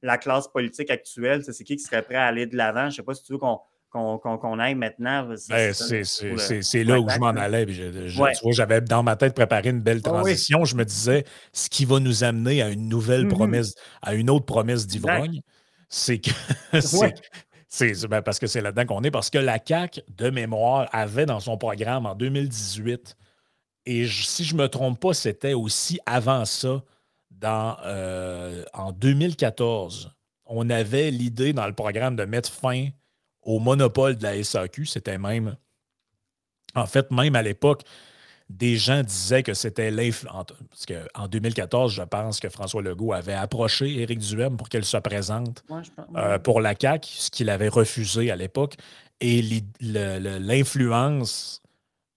la 0.02 0.18
classe 0.18 0.46
politique 0.46 0.88
actuelle, 0.90 1.42
c'est 1.42 1.64
qui 1.64 1.76
qui 1.76 1.82
serait 1.82 2.02
prêt 2.02 2.14
à 2.14 2.26
aller 2.26 2.46
de 2.46 2.56
l'avant? 2.56 2.82
Je 2.82 2.86
ne 2.86 2.90
sais 2.92 3.02
pas 3.02 3.14
si 3.14 3.24
tu 3.24 3.32
veux 3.32 3.38
qu'on 3.38 3.58
qu'on 3.90 4.58
aille 4.60 4.76
maintenant. 4.76 5.28
Ben, 5.48 5.72
c'est 5.74 6.84
là 6.84 7.00
où 7.00 7.08
je 7.08 7.18
m'en 7.18 7.30
allais. 7.30 7.66
j'avais 8.52 8.80
dans 8.82 9.02
ma 9.02 9.16
tête 9.16 9.34
préparé 9.34 9.70
une 9.70 9.80
belle 9.80 10.00
transition. 10.00 10.64
Je 10.64 10.76
me 10.76 10.84
disais, 10.84 11.24
ce 11.52 11.68
qui 11.68 11.86
va 11.86 11.98
nous 11.98 12.22
amener 12.22 12.62
à 12.62 12.68
une 12.68 12.88
nouvelle 12.88 13.26
mm-hmm. 13.26 13.30
promesse, 13.30 13.74
à 14.00 14.14
une 14.14 14.30
autre 14.30 14.46
promesse 14.46 14.86
d'ivrogne, 14.86 15.40
c'est 15.90 16.20
que. 16.20 16.30
c'est 17.68 18.08
ben, 18.08 18.22
parce 18.22 18.38
que 18.38 18.46
c'est 18.46 18.62
là-dedans 18.62 18.86
qu'on 18.86 19.02
est, 19.02 19.10
parce 19.10 19.28
que 19.28 19.38
la 19.38 19.58
CAC 19.58 20.02
de 20.08 20.30
mémoire 20.30 20.88
avait 20.92 21.26
dans 21.26 21.40
son 21.40 21.58
programme 21.58 22.06
en 22.06 22.14
2018, 22.14 23.16
et 23.86 24.06
si 24.06 24.44
je 24.44 24.54
ne 24.54 24.62
me 24.62 24.68
trompe 24.68 24.98
pas, 25.00 25.12
c'était 25.12 25.52
aussi 25.52 26.00
avant 26.06 26.44
ça, 26.44 26.82
dans, 27.30 27.76
euh, 27.84 28.64
en 28.72 28.92
2014, 28.92 30.12
on 30.44 30.68
avait 30.70 31.10
l'idée 31.10 31.52
dans 31.52 31.66
le 31.66 31.72
programme 31.72 32.16
de 32.16 32.24
mettre 32.24 32.50
fin 32.50 32.88
au 33.42 33.58
monopole 33.58 34.16
de 34.16 34.22
la 34.22 34.42
SAQ. 34.42 34.86
C'était 34.86 35.18
même, 35.18 35.56
en 36.74 36.86
fait, 36.86 37.10
même 37.10 37.34
à 37.36 37.42
l'époque, 37.42 37.82
des 38.50 38.76
gens 38.76 39.02
disaient 39.02 39.44
que 39.44 39.54
c'était 39.54 39.90
l'influence. 39.92 40.46
Parce 40.68 40.84
qu'en 40.86 41.28
2014, 41.28 41.94
je 41.94 42.02
pense 42.02 42.40
que 42.40 42.48
François 42.48 42.82
Legault 42.82 43.12
avait 43.12 43.32
approché 43.32 44.00
Éric 44.00 44.18
Duhem 44.18 44.56
pour 44.56 44.68
qu'elle 44.68 44.84
se 44.84 44.96
présente 44.96 45.64
euh, 46.16 46.38
pour 46.40 46.60
la 46.60 46.74
CAQ, 46.78 47.08
ce 47.08 47.30
qu'il 47.30 47.48
avait 47.48 47.68
refusé 47.68 48.30
à 48.30 48.36
l'époque. 48.36 48.74
Et 49.20 49.62
l'influence 49.80 51.62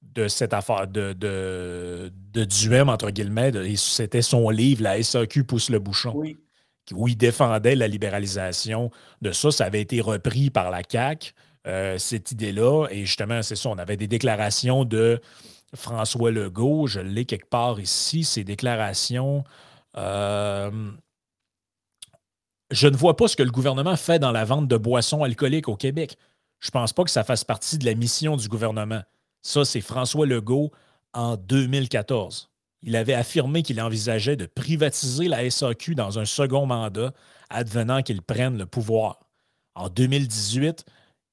de 0.01 0.27
cette 0.27 0.53
affaire 0.53 0.87
de, 0.87 1.13
de, 1.13 2.11
de 2.33 2.43
Duhem, 2.45 2.89
entre 2.89 3.11
guillemets, 3.11 3.51
c'était 3.75 4.21
son 4.21 4.49
livre, 4.49 4.81
La 4.81 5.01
SAQ 5.01 5.43
pousse 5.43 5.69
le 5.69 5.79
bouchon. 5.79 6.13
Oui 6.15 6.37
où 6.91 7.07
il 7.07 7.15
défendait 7.15 7.75
la 7.75 7.87
libéralisation 7.87 8.91
de 9.21 9.31
ça. 9.31 9.51
Ça 9.51 9.63
avait 9.63 9.79
été 9.79 10.01
repris 10.01 10.49
par 10.49 10.69
la 10.69 10.81
CAQ, 10.87 11.31
euh, 11.65 11.97
cette 11.97 12.33
idée-là. 12.33 12.87
Et 12.91 13.05
justement, 13.05 13.41
c'est 13.41 13.55
ça, 13.55 13.69
on 13.69 13.77
avait 13.77 13.95
des 13.95 14.07
déclarations 14.07 14.83
de 14.83 15.21
François 15.75 16.31
Legault. 16.31 16.87
Je 16.87 16.99
l'ai 16.99 17.25
quelque 17.25 17.49
part 17.49 17.79
ici, 17.79 18.23
ces 18.23 18.43
déclarations. 18.43 19.43
Euh, 19.97 20.91
je 22.71 22.87
ne 22.87 22.95
vois 22.95 23.15
pas 23.15 23.27
ce 23.27 23.35
que 23.35 23.43
le 23.43 23.51
gouvernement 23.51 23.95
fait 23.95 24.19
dans 24.19 24.31
la 24.31 24.45
vente 24.45 24.67
de 24.67 24.77
boissons 24.77 25.23
alcooliques 25.23 25.69
au 25.69 25.75
Québec. 25.75 26.17
Je 26.59 26.69
ne 26.69 26.71
pense 26.71 26.93
pas 26.93 27.03
que 27.03 27.11
ça 27.11 27.23
fasse 27.23 27.43
partie 27.43 27.77
de 27.77 27.85
la 27.85 27.93
mission 27.93 28.37
du 28.37 28.47
gouvernement. 28.47 29.03
Ça, 29.41 29.65
c'est 29.65 29.81
François 29.81 30.25
Legault 30.25 30.71
en 31.13 31.35
2014. 31.35 32.49
il 32.81 32.95
avait 32.95 33.13
affirmé 33.13 33.61
qu'il 33.63 33.79
envisageait 33.79 34.35
de 34.35 34.45
privatiser 34.45 35.27
la 35.27 35.49
SAQ 35.49 35.95
dans 35.95 36.19
un 36.19 36.25
second 36.25 36.65
mandat, 36.65 37.13
advenant 37.49 38.01
qu'il 38.01 38.21
prenne 38.21 38.57
le 38.57 38.65
pouvoir. 38.65 39.19
En 39.75 39.89
2018, 39.89 40.85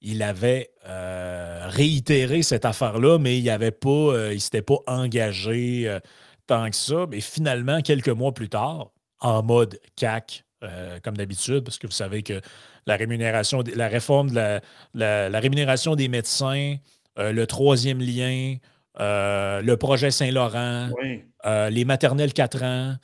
il 0.02 0.22
avait 0.22 0.70
euh, 0.88 1.66
réitéré 1.68 2.42
cette 2.42 2.64
affaire-là, 2.64 3.18
mais 3.18 3.38
il 3.38 3.44
ne 3.44 3.70
pas, 3.70 4.32
il 4.32 4.40
s'était 4.40 4.62
pas 4.62 4.78
engagé 4.86 5.88
euh, 5.88 6.00
tant 6.46 6.68
que 6.70 6.76
ça. 6.76 7.06
Mais 7.10 7.20
finalement, 7.20 7.80
quelques 7.82 8.08
mois 8.08 8.32
plus 8.32 8.48
tard, 8.48 8.90
en 9.20 9.42
mode 9.42 9.78
CAC, 9.96 10.44
euh, 10.64 10.98
comme 11.02 11.16
d'habitude, 11.16 11.64
parce 11.64 11.78
que 11.78 11.86
vous 11.86 11.92
savez 11.92 12.22
que 12.22 12.40
la 12.86 12.96
rémunération, 12.96 13.62
la 13.74 13.88
réforme 13.88 14.30
de 14.30 14.60
la, 14.94 15.40
rémunération 15.40 15.94
des 15.94 16.08
médecins, 16.08 16.76
le 17.16 17.44
troisième 17.44 18.00
lien, 18.00 18.56
le 18.98 19.74
projet 19.74 20.10
Saint-Laurent, 20.10 20.88
les 21.44 21.84
maternelles 21.84 22.32
4 22.32 22.62
ans, 22.64 22.96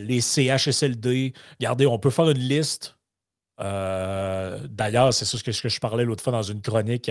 les 0.00 0.20
CHSLD. 0.20 1.32
Regardez, 1.58 1.86
on 1.86 1.98
peut 1.98 2.10
faire 2.10 2.30
une 2.30 2.38
liste 2.38 2.96
euh, 3.60 4.58
d'ailleurs, 4.68 5.14
c'est 5.14 5.24
ça 5.24 5.38
ce 5.38 5.44
que, 5.44 5.68
je 5.68 5.80
parlais 5.80 6.04
l'autre 6.04 6.22
fois 6.22 6.32
dans 6.32 6.42
une 6.42 6.60
chronique 6.60 7.10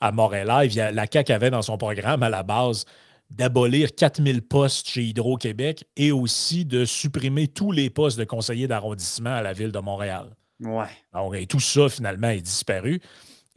à, 0.00 0.12
Montréal. 0.12 0.68
La 0.94 1.06
CAQ 1.10 1.32
avait 1.32 1.50
dans 1.50 1.62
son 1.62 1.76
programme 1.76 2.22
à 2.22 2.30
la 2.30 2.42
base 2.42 2.84
d'abolir 3.30 3.94
4000 3.94 4.42
postes 4.42 4.88
chez 4.88 5.02
Hydro-Québec 5.04 5.84
et 5.96 6.12
aussi 6.12 6.64
de 6.64 6.84
supprimer 6.84 7.48
tous 7.48 7.72
les 7.72 7.88
postes 7.88 8.18
de 8.18 8.24
conseillers 8.24 8.68
d'arrondissement 8.68 9.34
à 9.34 9.42
la 9.42 9.52
ville 9.52 9.72
de 9.72 9.78
Montréal. 9.78 10.36
Ouais. 10.60 10.84
Donc, 11.14 11.48
tout 11.48 11.60
ça, 11.60 11.88
finalement, 11.88 12.28
est 12.28 12.42
disparu. 12.42 13.00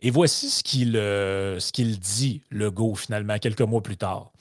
Et 0.01 0.11
voici 0.11 0.49
ce 0.49 0.63
qu'il 0.63 0.93
euh, 0.95 1.59
dit, 1.77 2.41
Legault, 2.51 2.95
finalement, 2.95 3.37
quelques 3.37 3.61
mois 3.61 3.81
plus 3.81 3.97
tard. 3.97 4.31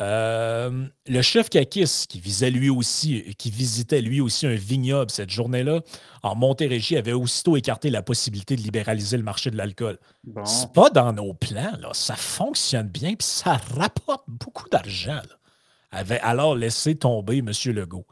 Euh, 0.00 0.86
le 1.06 1.22
chef 1.22 1.50
Kakis, 1.50 2.06
qui 2.08 2.20
visait 2.20 2.50
lui 2.50 2.70
aussi, 2.70 3.34
qui 3.36 3.50
visitait 3.50 4.00
lui 4.00 4.20
aussi 4.20 4.46
un 4.46 4.54
vignoble 4.54 5.10
cette 5.10 5.30
journée-là, 5.30 5.80
en 6.22 6.34
Montérégie, 6.34 6.96
avait 6.96 7.12
aussitôt 7.12 7.56
écarté 7.56 7.90
la 7.90 8.02
possibilité 8.02 8.56
de 8.56 8.62
libéraliser 8.62 9.16
le 9.16 9.22
marché 9.22 9.50
de 9.50 9.56
l'alcool. 9.56 9.98
C'est 10.44 10.72
pas 10.72 10.90
dans 10.90 11.12
nos 11.12 11.34
plans, 11.34 11.76
là. 11.80 11.90
Ça 11.92 12.16
fonctionne 12.16 12.88
bien, 12.88 13.14
puis 13.14 13.26
ça 13.26 13.60
rapporte 13.76 14.24
beaucoup 14.28 14.68
d'argent. 14.68 15.20
Avait 15.90 16.20
alors 16.20 16.54
laissé 16.54 16.94
tomber 16.94 17.38
M. 17.38 17.50
Legault. 17.66 18.06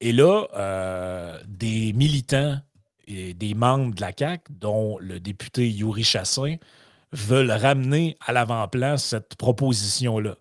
Et 0.00 0.12
là, 0.12 0.46
euh, 0.54 1.38
des 1.46 1.92
militants 1.92 2.58
et 3.06 3.34
des 3.34 3.54
membres 3.54 3.94
de 3.94 4.00
la 4.00 4.12
CAQ, 4.16 4.52
dont 4.52 4.98
le 4.98 5.20
député 5.20 5.70
Yuri 5.70 6.04
Chassin, 6.04 6.56
veulent 7.12 7.52
ramener 7.52 8.16
à 8.24 8.32
l'avant-plan 8.32 8.96
cette 8.96 9.36
proposition-là. 9.36 10.36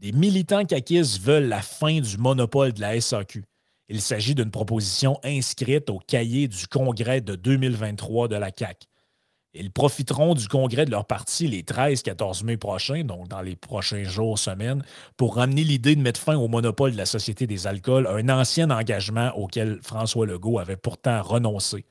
Des 0.00 0.12
militants 0.12 0.64
caquistes 0.64 1.20
veulent 1.20 1.48
la 1.48 1.60
fin 1.60 2.00
du 2.00 2.16
monopole 2.16 2.72
de 2.72 2.80
la 2.80 2.98
SAQ. 2.98 3.44
Il 3.90 4.00
s'agit 4.00 4.34
d'une 4.34 4.50
proposition 4.50 5.20
inscrite 5.22 5.90
au 5.90 5.98
cahier 5.98 6.48
du 6.48 6.66
congrès 6.68 7.20
de 7.20 7.34
2023 7.34 8.28
de 8.28 8.36
la 8.36 8.50
CAQ. 8.56 8.86
Ils 9.52 9.70
profiteront 9.70 10.32
du 10.32 10.48
congrès 10.48 10.86
de 10.86 10.90
leur 10.90 11.04
parti 11.04 11.48
les 11.48 11.62
13-14 11.62 12.44
mai 12.44 12.56
prochains, 12.56 13.04
donc 13.04 13.28
dans 13.28 13.42
les 13.42 13.56
prochains 13.56 14.04
jours, 14.04 14.38
semaines, 14.38 14.82
pour 15.18 15.36
ramener 15.36 15.64
l'idée 15.64 15.96
de 15.96 16.00
mettre 16.00 16.20
fin 16.20 16.36
au 16.36 16.48
monopole 16.48 16.92
de 16.92 16.96
la 16.96 17.04
Société 17.04 17.46
des 17.46 17.66
alcools, 17.66 18.06
un 18.06 18.30
ancien 18.30 18.70
engagement 18.70 19.32
auquel 19.36 19.80
François 19.82 20.24
Legault 20.24 20.60
avait 20.60 20.76
pourtant 20.76 21.20
renoncé. 21.20 21.84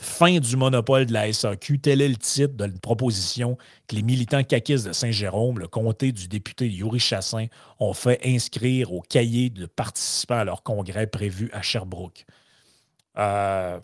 Fin 0.00 0.38
du 0.38 0.56
monopole 0.56 1.06
de 1.06 1.12
la 1.12 1.32
SAQ, 1.32 1.80
tel 1.80 2.00
est 2.00 2.08
le 2.08 2.16
titre 2.16 2.54
de 2.54 2.64
la 2.64 2.78
proposition 2.80 3.58
que 3.88 3.96
les 3.96 4.02
militants 4.02 4.44
caquistes 4.44 4.86
de 4.86 4.92
Saint-Jérôme, 4.92 5.58
le 5.58 5.66
comté 5.66 6.12
du 6.12 6.28
député 6.28 6.68
Yuri 6.68 7.00
Chassin, 7.00 7.46
ont 7.80 7.94
fait 7.94 8.20
inscrire 8.24 8.92
au 8.92 9.00
cahier 9.00 9.50
de 9.50 9.66
participants 9.66 10.38
à 10.38 10.44
leur 10.44 10.62
congrès 10.62 11.08
prévu 11.08 11.50
à 11.52 11.62
Sherbrooke. 11.62 12.26
Euh, 13.18 13.80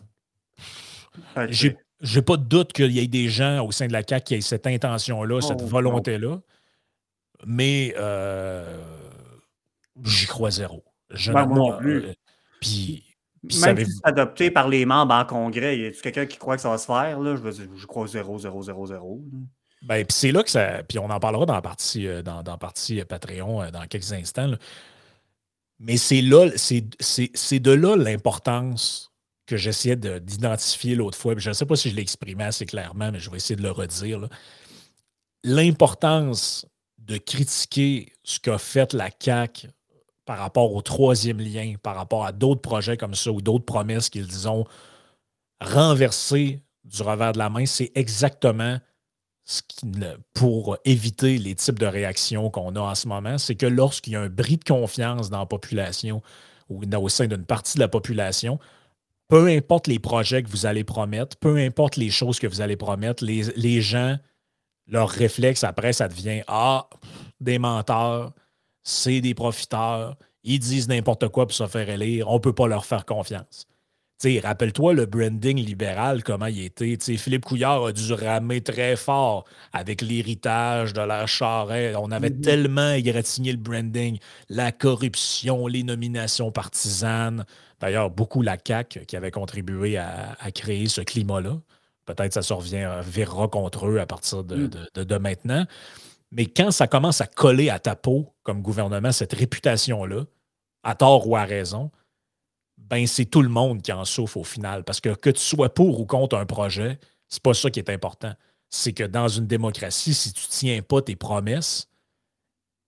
J'ai 1.51 2.23
pas 2.23 2.37
de 2.37 2.45
doute 2.45 2.73
qu'il 2.73 2.93
y 2.93 3.01
ait 3.01 3.09
des 3.09 3.29
gens 3.29 3.65
au 3.67 3.73
sein 3.73 3.89
de 3.89 3.93
la 3.93 4.03
CAQ 4.07 4.25
qui 4.25 4.35
aient 4.35 4.41
cette 4.41 4.67
intention-là, 4.67 5.41
cette 5.41 5.63
oh, 5.63 5.67
volonté-là, 5.67 6.39
mais 7.47 7.95
euh, 7.99 8.83
j'y 10.05 10.27
crois 10.27 10.51
zéro. 10.51 10.85
Je 11.11 11.33
ben, 11.33 11.47
moi 11.47 11.79
plus. 11.79 12.05
Euh, 12.05 12.15
puis 12.61 13.14
même 13.61 13.79
si 13.79 13.93
c'est 13.93 14.01
adopté 14.05 14.51
par 14.51 14.69
les 14.69 14.87
membres 14.87 15.15
en 15.15 15.25
congrès, 15.25 15.79
y 15.79 15.87
a 15.87 15.91
quelqu'un 15.91 16.27
qui 16.27 16.39
croit 16.39 16.57
que 16.57 16.63
ça 16.63 16.71
va 16.71 16.79
se 16.79 16.87
faire? 16.87 17.21
Là? 17.21 17.37
Je, 17.37 17.63
je 17.77 17.87
crois 17.87 18.07
0, 18.07 18.39
0, 18.39 18.63
0, 18.63 18.87
0. 18.87 19.25
Ben, 19.85 20.05
puis 20.05 20.17
c'est 20.17 20.33
là 20.33 20.43
que 20.43 20.51
ça. 20.51 20.83
Puis 20.89 20.99
on 20.99 21.11
en 21.11 21.21
parlera 21.21 21.45
dans 21.47 21.55
la 21.55 21.63
partie, 21.63 22.07
euh, 22.07 22.23
dans, 22.23 22.43
dans 22.43 22.57
partie 22.57 23.01
euh, 23.01 23.05
Patreon 23.05 23.63
euh, 23.63 23.71
dans 23.71 23.87
quelques 23.87 24.13
instants. 24.13 24.53
Mais 25.79 25.97
c'est 25.97 26.23
là, 26.23 26.51
c'est 26.57 27.59
de 27.59 27.71
là 27.71 27.97
l'importance 27.97 29.13
que 29.47 29.57
j'essayais 29.59 29.97
d'identifier 29.97 30.95
l'autre 30.95 31.19
fois. 31.19 31.35
je 31.37 31.51
ne 31.51 31.55
sais 31.55 31.67
pas 31.67 31.77
si 31.77 31.91
je 31.91 31.97
l'ai 31.97 32.03
exprimé 32.03 32.45
assez 32.45 32.65
clairement, 32.65 33.13
mais 33.13 33.19
je 33.19 33.31
vais 33.31 33.37
essayer 33.37 33.57
de 33.57 33.63
le 33.63 33.71
redire. 33.71 34.27
L'importance 35.43 36.67
de 36.99 37.19
critiquer 37.19 38.13
ce 38.23 38.41
qu'a 38.41 38.57
fait 38.57 38.95
la 38.95 39.11
CAQ 39.19 39.69
par 40.25 40.39
rapport 40.39 40.75
au 40.75 40.83
troisième 40.83 41.39
lien, 41.39 41.75
par 41.83 41.97
rapport 41.97 42.25
à 42.25 42.33
d'autres 42.33 42.61
projets 42.61 42.97
comme 42.97 43.15
ça 43.15 43.31
ou 43.31 43.41
d'autres 43.41 43.65
promesses 43.65 44.09
qu'ils 44.09 44.49
ont 44.49 44.65
renversées 45.61 46.63
du 46.85 47.03
revers 47.03 47.33
de 47.33 47.39
la 47.39 47.51
main, 47.51 47.67
c'est 47.67 47.93
exactement 47.95 48.79
ce 49.45 49.63
qui, 49.63 49.87
pour 50.33 50.79
éviter 50.85 51.39
les 51.39 51.55
types 51.55 51.79
de 51.79 51.87
réactions 51.87 52.51
qu'on 52.51 52.77
a 52.77 52.81
en 52.81 52.95
ce 52.95 53.09
moment, 53.09 53.37
c'est 53.39 53.55
que 53.55 53.67
lorsqu'il 53.67 54.15
y 54.15 54.17
a 54.17 54.23
un 54.23 54.29
bris 54.29 54.57
de 54.57 54.65
confiance 54.65 55.29
dans 55.29 55.41
la 55.41 55.47
population 55.47 56.23
ou 56.71 56.83
au 56.97 57.09
sein 57.09 57.27
d'une 57.27 57.45
partie 57.45 57.75
de 57.75 57.81
la 57.81 57.89
population, 57.89 58.59
peu 59.29 59.49
importe 59.49 59.87
les 59.87 59.99
projets 59.99 60.43
que 60.43 60.49
vous 60.49 60.67
allez 60.67 60.85
promettre, 60.85 61.37
peu 61.37 61.59
importe 61.59 61.97
les 61.97 62.11
choses 62.11 62.39
que 62.39 62.47
vous 62.47 62.61
allez 62.63 62.77
promettre, 62.77 63.23
les, 63.25 63.43
les 63.57 63.83
gens, 63.83 64.17
leur 64.87 65.11
réflexe 65.11 65.65
après, 65.65 65.93
ça 65.93 66.09
devient 66.09 66.43
Ah, 66.47 66.89
des 67.41 67.59
menteurs, 67.59 68.33
c'est 68.85 69.21
des 69.21 69.35
profiteurs, 69.35 70.17
ils 70.45 70.59
disent 70.59 70.89
n'importe 70.89 71.29
quoi 71.29 71.47
pour 71.47 71.55
se 71.55 71.67
faire 71.67 71.89
élire, 71.89 72.29
on 72.29 72.35
ne 72.35 72.39
peut 72.39 72.53
pas 72.53 72.69
leur 72.69 72.85
faire 72.87 73.05
confiance. 73.05 73.67
Rappelle-toi 74.43 74.95
le 74.95 75.07
branding 75.07 75.59
libéral, 75.59 76.23
comment 76.25 76.47
il 76.47 76.65
était. 76.65 76.97
Philippe 76.97 77.45
Couillard 77.45 77.85
a 77.85 77.93
dû 77.93 78.13
ramer 78.13 78.63
très 78.63 78.97
fort 78.97 79.45
avec 79.73 80.01
l'héritage 80.01 80.95
de 80.95 81.03
la 81.03 81.27
charrette. 81.27 81.97
On 81.99 82.11
avait 82.11 82.31
mm-hmm. 82.31 82.41
tellement 82.41 82.93
égratigné 82.93 83.53
le 83.53 83.59
branding, 83.59 84.19
la 84.49 84.73
corruption, 84.73 85.67
les 85.67 85.83
nominations 85.83 86.51
partisanes. 86.51 87.45
D'ailleurs, 87.81 88.11
beaucoup 88.11 88.41
la 88.41 88.57
CAQ 88.57 89.05
qui 89.05 89.17
avait 89.17 89.31
contribué 89.31 89.99
à, 89.99 90.37
créer 90.55 90.89
ce 90.89 91.03
climat-là. 91.03 91.59
Peut-être 92.07 92.29
que 92.29 92.35
ça 92.35 92.43
se 92.43 92.53
revient, 92.53 92.89
virera 93.03 93.49
contre 93.49 93.87
eux 93.89 93.99
à 93.99 94.07
partir 94.07 94.43
de 94.43 94.71
mm. 95.05 95.19
maintenant. 95.19 95.67
Mais 96.35 96.47
quand 96.47 96.73
ça 96.73 96.89
commence 96.89 97.21
à 97.21 97.27
coller 97.27 97.71
à 97.71 97.79
ta 97.79 97.95
peau 97.95 98.35
comme 98.43 98.61
gouvernement, 98.61 99.13
cette 99.13 99.33
réputation-là, 99.33 100.25
à 100.83 100.95
tort 100.97 101.29
ou 101.29 101.37
à 101.37 101.45
raison, 101.45 101.91
ben 102.77 103.07
c'est 103.07 103.25
tout 103.25 103.41
le 103.41 103.49
monde 103.49 103.83
qui 103.83 103.93
en 103.93 104.05
souffre 104.05 104.39
au 104.39 104.45
final. 104.45 104.83
Parce 104.83 105.01
que 105.01 105.11
que 105.11 105.31
tu 105.31 105.41
sois 105.41 105.73
pour 105.73 106.01
ou 106.01 106.07
contre 106.07 106.37
un 106.37 106.45
projet, 106.45 106.99
c'est 107.29 107.43
pas 107.43 107.55
ça 107.55 107.71
qui 107.71 107.79
est 107.79 107.89
important. 107.89 108.35
C'est 108.69 108.93
que 108.93 109.05
dans 109.05 109.29
une 109.29 109.47
démocratie, 109.47 110.13
si 110.13 110.33
tu 110.33 110.47
tiens 110.49 110.83
pas 110.83 111.01
tes 111.01 111.15
promesses, 111.15 111.89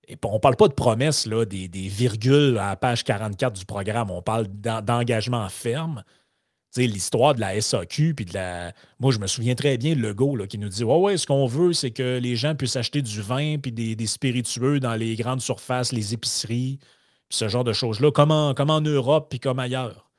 et 0.08 0.16
on 0.24 0.40
parle 0.40 0.56
pas 0.56 0.68
de 0.68 0.74
promesses, 0.74 1.26
là, 1.26 1.44
des, 1.44 1.68
des 1.68 1.88
virgules 1.88 2.58
à 2.58 2.70
la 2.70 2.76
page 2.76 3.04
44 3.04 3.52
du 3.52 3.64
programme, 3.64 4.10
on 4.10 4.22
parle 4.22 4.48
d'engagement 4.48 5.48
ferme 5.48 6.02
l'histoire 6.76 7.34
de 7.34 7.40
la 7.40 7.60
SAQ, 7.60 8.14
puis 8.14 8.24
de 8.24 8.34
la. 8.34 8.72
Moi, 8.98 9.12
je 9.12 9.18
me 9.18 9.26
souviens 9.26 9.54
très 9.54 9.78
bien 9.78 9.94
de 9.94 10.00
Legault 10.00 10.36
là, 10.36 10.46
qui 10.46 10.58
nous 10.58 10.68
dit 10.68 10.84
Ouais, 10.84 10.96
ouais, 10.96 11.16
ce 11.16 11.26
qu'on 11.26 11.46
veut, 11.46 11.72
c'est 11.72 11.90
que 11.90 12.18
les 12.18 12.36
gens 12.36 12.54
puissent 12.54 12.76
acheter 12.76 13.02
du 13.02 13.22
vin 13.22 13.56
puis 13.58 13.72
des, 13.72 14.06
spiritueux 14.06 14.80
dans 14.80 14.94
les 14.94 15.16
grandes 15.16 15.40
surfaces, 15.40 15.92
les 15.92 16.14
épiceries, 16.14 16.78
puis 17.28 17.38
ce 17.38 17.48
genre 17.48 17.64
de 17.64 17.72
choses-là, 17.72 18.10
comme 18.10 18.30
en, 18.30 18.50
en 18.52 18.80
Europe 18.80 19.28
puis 19.30 19.40
comme 19.40 19.58
ailleurs. 19.58 20.10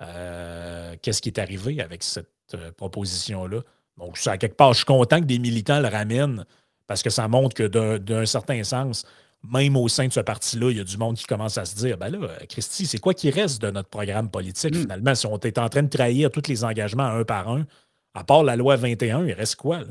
Euh, 0.00 0.96
qu'est-ce 1.02 1.22
qui 1.22 1.28
est 1.28 1.38
arrivé 1.38 1.80
avec 1.80 2.02
cette 2.02 2.28
euh, 2.54 2.72
proposition-là? 2.72 3.60
Donc, 3.98 4.18
à 4.26 4.38
quelque 4.38 4.56
part, 4.56 4.72
je 4.72 4.78
suis 4.78 4.86
content 4.86 5.20
que 5.20 5.26
des 5.26 5.38
militants 5.38 5.80
le 5.80 5.88
ramènent 5.88 6.44
parce 6.86 7.02
que 7.02 7.10
ça 7.10 7.28
montre 7.28 7.54
que 7.54 7.96
d'un 7.98 8.26
certain 8.26 8.64
sens, 8.64 9.04
même 9.50 9.76
au 9.76 9.88
sein 9.88 10.06
de 10.06 10.12
ce 10.12 10.20
parti-là, 10.20 10.70
il 10.70 10.76
y 10.76 10.80
a 10.80 10.84
du 10.84 10.96
monde 10.96 11.16
qui 11.16 11.24
commence 11.24 11.58
à 11.58 11.64
se 11.64 11.74
dire 11.74 11.98
ben 11.98 12.10
là, 12.10 12.28
Christy, 12.48 12.86
c'est 12.86 12.98
quoi 12.98 13.14
qui 13.14 13.30
reste 13.30 13.60
de 13.60 13.70
notre 13.70 13.88
programme 13.88 14.30
politique 14.30 14.74
hmm. 14.74 14.82
finalement? 14.82 15.14
Si 15.14 15.26
on 15.26 15.38
est 15.38 15.58
en 15.58 15.68
train 15.68 15.82
de 15.82 15.88
trahir 15.88 16.30
tous 16.30 16.48
les 16.48 16.64
engagements 16.64 17.06
un 17.06 17.24
par 17.24 17.48
un, 17.48 17.66
à 18.14 18.24
part 18.24 18.44
la 18.44 18.56
loi 18.56 18.76
21, 18.76 19.26
il 19.26 19.32
reste 19.32 19.56
quoi? 19.56 19.80
Là? 19.80 19.86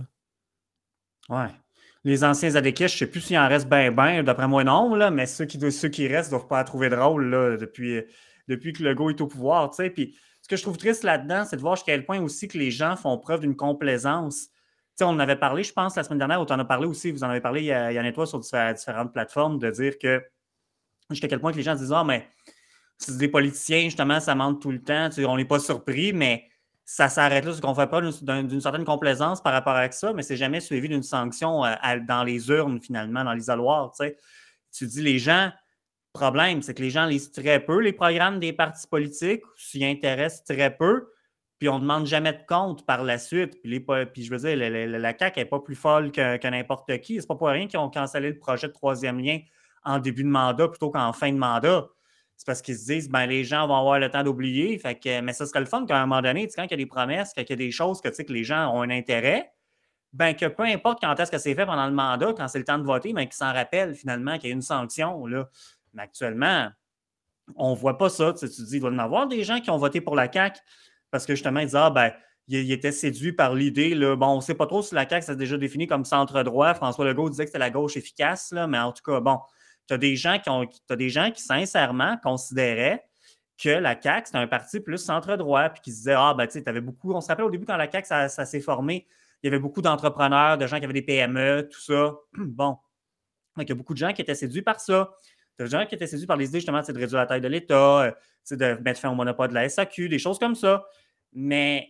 Ouais. 1.29 1.51
Les 2.03 2.23
anciens 2.23 2.55
adéquats, 2.55 2.87
je 2.87 2.95
ne 2.95 2.99
sais 2.99 3.07
plus 3.07 3.21
s'il 3.21 3.37
en 3.37 3.47
reste 3.47 3.69
bien, 3.69 3.91
bien, 3.91 4.23
d'après 4.23 4.47
moi 4.47 4.63
non, 4.63 4.95
là, 4.95 5.11
mais 5.11 5.27
ceux 5.27 5.45
qui, 5.45 5.71
ceux 5.71 5.89
qui 5.89 6.07
restent 6.07 6.31
ne 6.31 6.37
doivent 6.37 6.47
pas 6.47 6.57
la 6.57 6.63
trouver 6.63 6.89
drôle 6.89 7.29
là, 7.29 7.57
depuis, 7.57 8.01
depuis 8.47 8.73
que 8.73 8.83
Legault 8.83 9.11
est 9.11 9.21
au 9.21 9.27
pouvoir. 9.27 9.69
Puis 9.69 10.15
ce 10.41 10.47
que 10.47 10.55
je 10.55 10.63
trouve 10.63 10.77
triste 10.77 11.03
là-dedans, 11.03 11.45
c'est 11.47 11.57
de 11.57 11.61
voir 11.61 11.75
jusqu'à 11.75 11.91
quel 11.91 12.05
point 12.05 12.19
aussi 12.19 12.47
que 12.47 12.57
les 12.57 12.71
gens 12.71 12.95
font 12.95 13.17
preuve 13.19 13.41
d'une 13.41 13.55
complaisance 13.55 14.47
on 15.03 15.09
en 15.09 15.19
avait 15.19 15.35
parlé, 15.35 15.63
je 15.63 15.73
pense, 15.73 15.95
la 15.95 16.03
semaine 16.03 16.19
dernière, 16.19 16.41
ou 16.41 16.45
tu 16.45 16.53
en 16.53 16.59
as 16.59 16.65
parlé 16.65 16.87
aussi, 16.87 17.11
vous 17.11 17.23
en 17.23 17.29
avez 17.29 17.41
parlé, 17.41 17.63
Yann 17.63 18.05
et 18.05 18.13
toi, 18.13 18.25
sur 18.25 18.39
différentes 18.39 19.13
plateformes, 19.13 19.59
de 19.59 19.69
dire 19.69 19.97
que 19.97 20.23
jusqu'à 21.09 21.27
quel 21.27 21.39
point 21.39 21.51
que 21.51 21.57
les 21.57 21.63
gens 21.63 21.75
disent 21.75 21.93
Ah, 21.93 22.03
mais 22.03 22.27
c'est 22.97 23.17
des 23.17 23.27
politiciens, 23.27 23.81
justement, 23.81 24.19
ça 24.19 24.35
monte 24.35 24.61
tout 24.61 24.71
le 24.71 24.81
temps, 24.81 25.09
on 25.27 25.37
n'est 25.37 25.45
pas 25.45 25.59
surpris, 25.59 26.13
mais 26.13 26.45
ça 26.85 27.09
s'arrête 27.09 27.45
là, 27.45 27.53
ce 27.53 27.61
qu'on 27.61 27.71
ne 27.71 27.75
fait 27.75 27.87
pas 27.87 28.01
d'une 28.01 28.61
certaine 28.61 28.83
complaisance 28.83 29.41
par 29.41 29.53
rapport 29.53 29.75
à 29.75 29.89
ça, 29.91 30.13
mais 30.13 30.23
c'est 30.23 30.37
jamais 30.37 30.59
suivi 30.59 30.89
d'une 30.89 31.03
sanction 31.03 31.63
euh, 31.65 31.75
dans 32.07 32.23
les 32.23 32.49
urnes, 32.49 32.81
finalement, 32.81 33.23
dans 33.23 33.33
l'isoloir. 33.33 33.93
Tu 34.71 34.87
dis, 34.87 35.01
les 35.01 35.17
gens, 35.17 35.51
problème, 36.13 36.61
c'est 36.61 36.73
que 36.73 36.81
les 36.81 36.89
gens 36.89 37.05
lisent 37.05 37.31
très 37.31 37.59
peu 37.59 37.79
les 37.79 37.93
programmes 37.93 38.39
des 38.39 38.53
partis 38.53 38.87
politiques, 38.87 39.43
s'y 39.57 39.85
intéressent 39.85 40.43
très 40.43 40.75
peu, 40.75 41.07
puis 41.61 41.69
on 41.69 41.75
ne 41.75 41.81
demande 41.81 42.07
jamais 42.07 42.33
de 42.33 42.41
compte 42.47 42.87
par 42.87 43.03
la 43.03 43.19
suite. 43.19 43.61
Puis, 43.61 43.79
puis 43.79 44.23
je 44.23 44.31
veux 44.31 44.39
dire, 44.39 44.57
la, 44.57 45.15
CAQ 45.15 45.41
n'est 45.41 45.45
pas 45.45 45.59
plus 45.59 45.75
folle 45.75 46.11
que, 46.11 46.49
n'importe 46.49 46.97
qui. 47.01 47.21
C'est 47.21 47.27
pas 47.27 47.35
pour 47.35 47.49
rien 47.49 47.67
qu'ils 47.67 47.77
ont 47.77 47.91
cancellé 47.91 48.29
le 48.29 48.39
projet 48.39 48.67
de 48.67 48.73
troisième 48.73 49.19
lien 49.19 49.37
en 49.83 49.99
début 49.99 50.23
de 50.23 50.29
mandat 50.29 50.69
plutôt 50.69 50.89
qu'en 50.89 51.13
fin 51.13 51.31
de 51.31 51.37
mandat 51.37 51.87
c'est 52.35 52.47
parce 52.47 52.63
qu'ils 52.63 52.77
se 52.77 52.85
disent 52.85 53.09
ben, 53.09 53.27
les 53.27 53.43
gens 53.43 53.67
vont 53.67 53.75
avoir 53.75 53.99
le 53.99 54.09
temps 54.09 54.23
d'oublier. 54.23 54.81
Mais 55.21 55.33
ça 55.33 55.45
serait 55.45 55.59
le 55.59 55.67
fun 55.67 55.85
qu'à 55.85 56.01
un 56.01 56.07
moment 56.07 56.23
donné, 56.23 56.47
quand 56.47 56.63
il 56.63 56.71
y 56.71 56.73
a 56.73 56.77
des 56.77 56.87
promesses, 56.87 57.31
qu'il 57.33 57.47
y 57.47 57.53
a 57.53 57.55
des 57.55 57.69
choses 57.69 58.01
que, 58.01 58.09
que 58.09 58.33
les 58.33 58.43
gens 58.43 58.75
ont 58.75 58.81
un 58.81 58.89
intérêt, 58.89 59.53
ben, 60.13 60.33
que 60.33 60.47
peu 60.47 60.63
importe 60.63 61.01
quand 61.01 61.15
est-ce 61.19 61.29
que 61.29 61.37
c'est 61.37 61.53
fait 61.53 61.67
pendant 61.67 61.85
le 61.85 61.93
mandat, 61.93 62.33
quand 62.33 62.47
c'est 62.47 62.57
le 62.57 62.65
temps 62.65 62.79
de 62.79 62.83
voter, 62.83 63.13
ben, 63.13 63.25
qu'ils 63.25 63.35
s'en 63.35 63.53
rappellent 63.53 63.93
finalement 63.93 64.39
qu'il 64.39 64.49
y 64.49 64.51
a 64.51 64.55
une 64.55 64.63
sanction. 64.63 65.27
Là. 65.27 65.47
Mais 65.93 66.01
actuellement, 66.01 66.69
on 67.55 67.75
ne 67.75 67.75
voit 67.75 67.99
pas 67.99 68.09
ça. 68.09 68.33
Tu, 68.33 68.47
dis, 68.47 68.77
il 68.77 68.79
doit 68.79 68.89
y 68.89 68.95
en 68.95 68.97
avoir 68.97 69.27
des 69.27 69.43
gens 69.43 69.59
qui 69.59 69.69
ont 69.69 69.77
voté 69.77 70.01
pour 70.01 70.15
la 70.15 70.31
CAQ 70.31 70.59
parce 71.11 71.25
que 71.25 71.33
justement, 71.33 71.59
ils 71.59 71.65
disent 71.65 71.75
Ah, 71.75 71.89
ben, 71.89 72.11
il, 72.47 72.71
était 72.71 72.91
séduit 72.91 73.33
par 73.33 73.53
l'idée. 73.53 73.95
Bon, 74.15 74.27
on 74.27 74.35
ne 74.37 74.41
sait 74.41 74.55
pas 74.55 74.67
trop 74.67 74.81
si 74.81 74.95
la 74.95 75.07
CAQ 75.07 75.25
s'est 75.25 75.35
déjà 75.35 75.57
défini 75.57 75.87
comme 75.87 76.05
centre-droit. 76.05 76.73
François 76.73 77.05
Legault 77.05 77.29
disait 77.29 77.43
que 77.43 77.49
c'était 77.49 77.59
la 77.59 77.69
gauche 77.69 77.97
efficace, 77.97 78.51
là, 78.51 78.67
mais 78.67 78.79
en 78.79 78.91
tout 78.91 79.03
cas, 79.03 79.19
bon, 79.19 79.39
tu 79.87 79.93
as 79.93 79.97
des 79.97 80.15
gens 80.15 80.39
qui 80.39 80.49
as 80.89 80.95
des 80.95 81.09
gens 81.09 81.31
qui 81.31 81.41
sincèrement 81.41 82.17
considéraient 82.23 83.05
que 83.61 83.69
la 83.69 83.99
CAQ, 83.99 84.25
c'était 84.25 84.37
un 84.39 84.47
parti 84.47 84.79
plus 84.79 84.97
centre-droit, 84.97 85.69
puis 85.69 85.81
qui 85.81 85.91
se 85.91 85.97
disaient 85.97 86.15
Ah, 86.17 86.33
ben, 86.35 86.47
tu 86.47 86.53
sais, 86.53 86.67
avais 86.67 86.81
beaucoup. 86.81 87.13
On 87.13 87.21
se 87.21 87.27
rappelle 87.27 87.45
au 87.45 87.51
début, 87.51 87.65
quand 87.65 87.77
la 87.77 87.89
CAQ, 87.89 88.07
ça, 88.07 88.45
s'est 88.45 88.61
formé, 88.61 89.07
il 89.43 89.47
y 89.47 89.49
avait 89.49 89.59
beaucoup 89.59 89.81
d'entrepreneurs, 89.81 90.57
de 90.57 90.67
gens 90.67 90.79
qui 90.79 90.85
avaient 90.85 90.93
des 90.93 91.01
PME, 91.01 91.69
tout 91.71 91.81
ça. 91.81 92.15
bon. 92.37 92.77
Donc, 93.57 93.67
il 93.67 93.69
y 93.69 93.71
a 93.73 93.75
beaucoup 93.75 93.93
de 93.93 93.99
gens 93.99 94.13
qui 94.13 94.21
étaient 94.21 94.35
séduits 94.35 94.61
par 94.61 94.79
ça. 94.79 95.11
Des 95.59 95.67
gens 95.67 95.85
qui 95.85 95.95
étaient 95.95 96.07
séduits 96.07 96.27
par 96.27 96.37
les 96.37 96.47
idées, 96.47 96.59
justement, 96.59 96.81
de 96.81 96.85
réduire 96.85 97.19
la 97.19 97.25
taille 97.25 97.41
de 97.41 97.47
l'État, 97.47 98.01
euh, 98.01 98.11
de 98.51 98.81
mettre 98.81 98.99
fin 98.99 99.09
au 99.09 99.15
monopole 99.15 99.49
de 99.49 99.53
la 99.53 99.69
SAQ, 99.69 100.09
des 100.09 100.19
choses 100.19 100.39
comme 100.39 100.55
ça. 100.55 100.83
Mais 101.33 101.89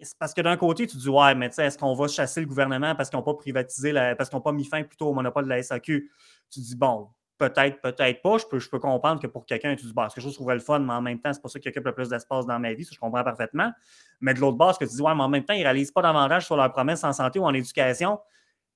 c'est 0.00 0.18
parce 0.18 0.32
que 0.32 0.40
d'un 0.40 0.56
côté, 0.56 0.86
tu 0.86 0.96
dis 0.96 1.08
Ouais, 1.08 1.34
mais 1.34 1.50
tu 1.50 1.60
est-ce 1.60 1.76
qu'on 1.76 1.94
va 1.94 2.08
chasser 2.08 2.40
le 2.40 2.46
gouvernement 2.46 2.94
parce 2.94 3.10
qu'ils 3.10 3.18
n'ont 3.18 3.22
pas 3.22 3.34
privatisé, 3.34 3.92
parce 3.92 4.30
qu'ils 4.30 4.40
pas 4.40 4.52
mis 4.52 4.64
fin 4.64 4.82
plutôt 4.82 5.08
au 5.08 5.14
monopole 5.14 5.44
de 5.44 5.50
la 5.50 5.62
SAQ? 5.62 6.10
Tu 6.50 6.60
dis 6.60 6.76
Bon, 6.76 7.08
Peut-être, 7.40 7.80
peut-être 7.80 8.20
pas. 8.20 8.36
Je 8.36 8.44
peux, 8.44 8.58
je 8.58 8.68
peux 8.68 8.78
comprendre 8.78 9.18
que 9.18 9.26
pour 9.26 9.46
quelqu'un, 9.46 9.74
tu 9.74 9.86
dis, 9.86 9.94
bah, 9.94 10.08
c'est 10.10 10.16
quelque 10.16 10.24
chose 10.24 10.32
que 10.32 10.34
je 10.34 10.36
trouverais 10.36 10.56
le 10.56 10.60
fun, 10.60 10.78
mais 10.80 10.92
en 10.92 11.00
même 11.00 11.18
temps, 11.18 11.32
c'est 11.32 11.40
pas 11.40 11.48
ça 11.48 11.58
qui 11.58 11.70
occupe 11.70 11.86
le 11.86 11.94
plus 11.94 12.10
d'espace 12.10 12.44
dans 12.44 12.58
ma 12.58 12.74
vie. 12.74 12.84
Ça, 12.84 12.90
je 12.92 12.98
comprends 12.98 13.24
parfaitement. 13.24 13.72
Mais 14.20 14.34
de 14.34 14.40
l'autre 14.40 14.58
bord, 14.58 14.74
ce 14.74 14.78
que 14.78 14.84
tu 14.84 14.94
dis, 14.94 15.00
ouais, 15.00 15.14
mais 15.14 15.22
en 15.22 15.28
même 15.30 15.42
temps, 15.42 15.54
ils 15.54 15.60
ne 15.60 15.64
réalisent 15.64 15.90
pas 15.90 16.02
davantage 16.02 16.44
sur 16.44 16.54
leurs 16.54 16.70
promesses 16.70 17.02
en 17.02 17.14
santé 17.14 17.38
ou 17.38 17.44
en 17.44 17.54
éducation. 17.54 18.20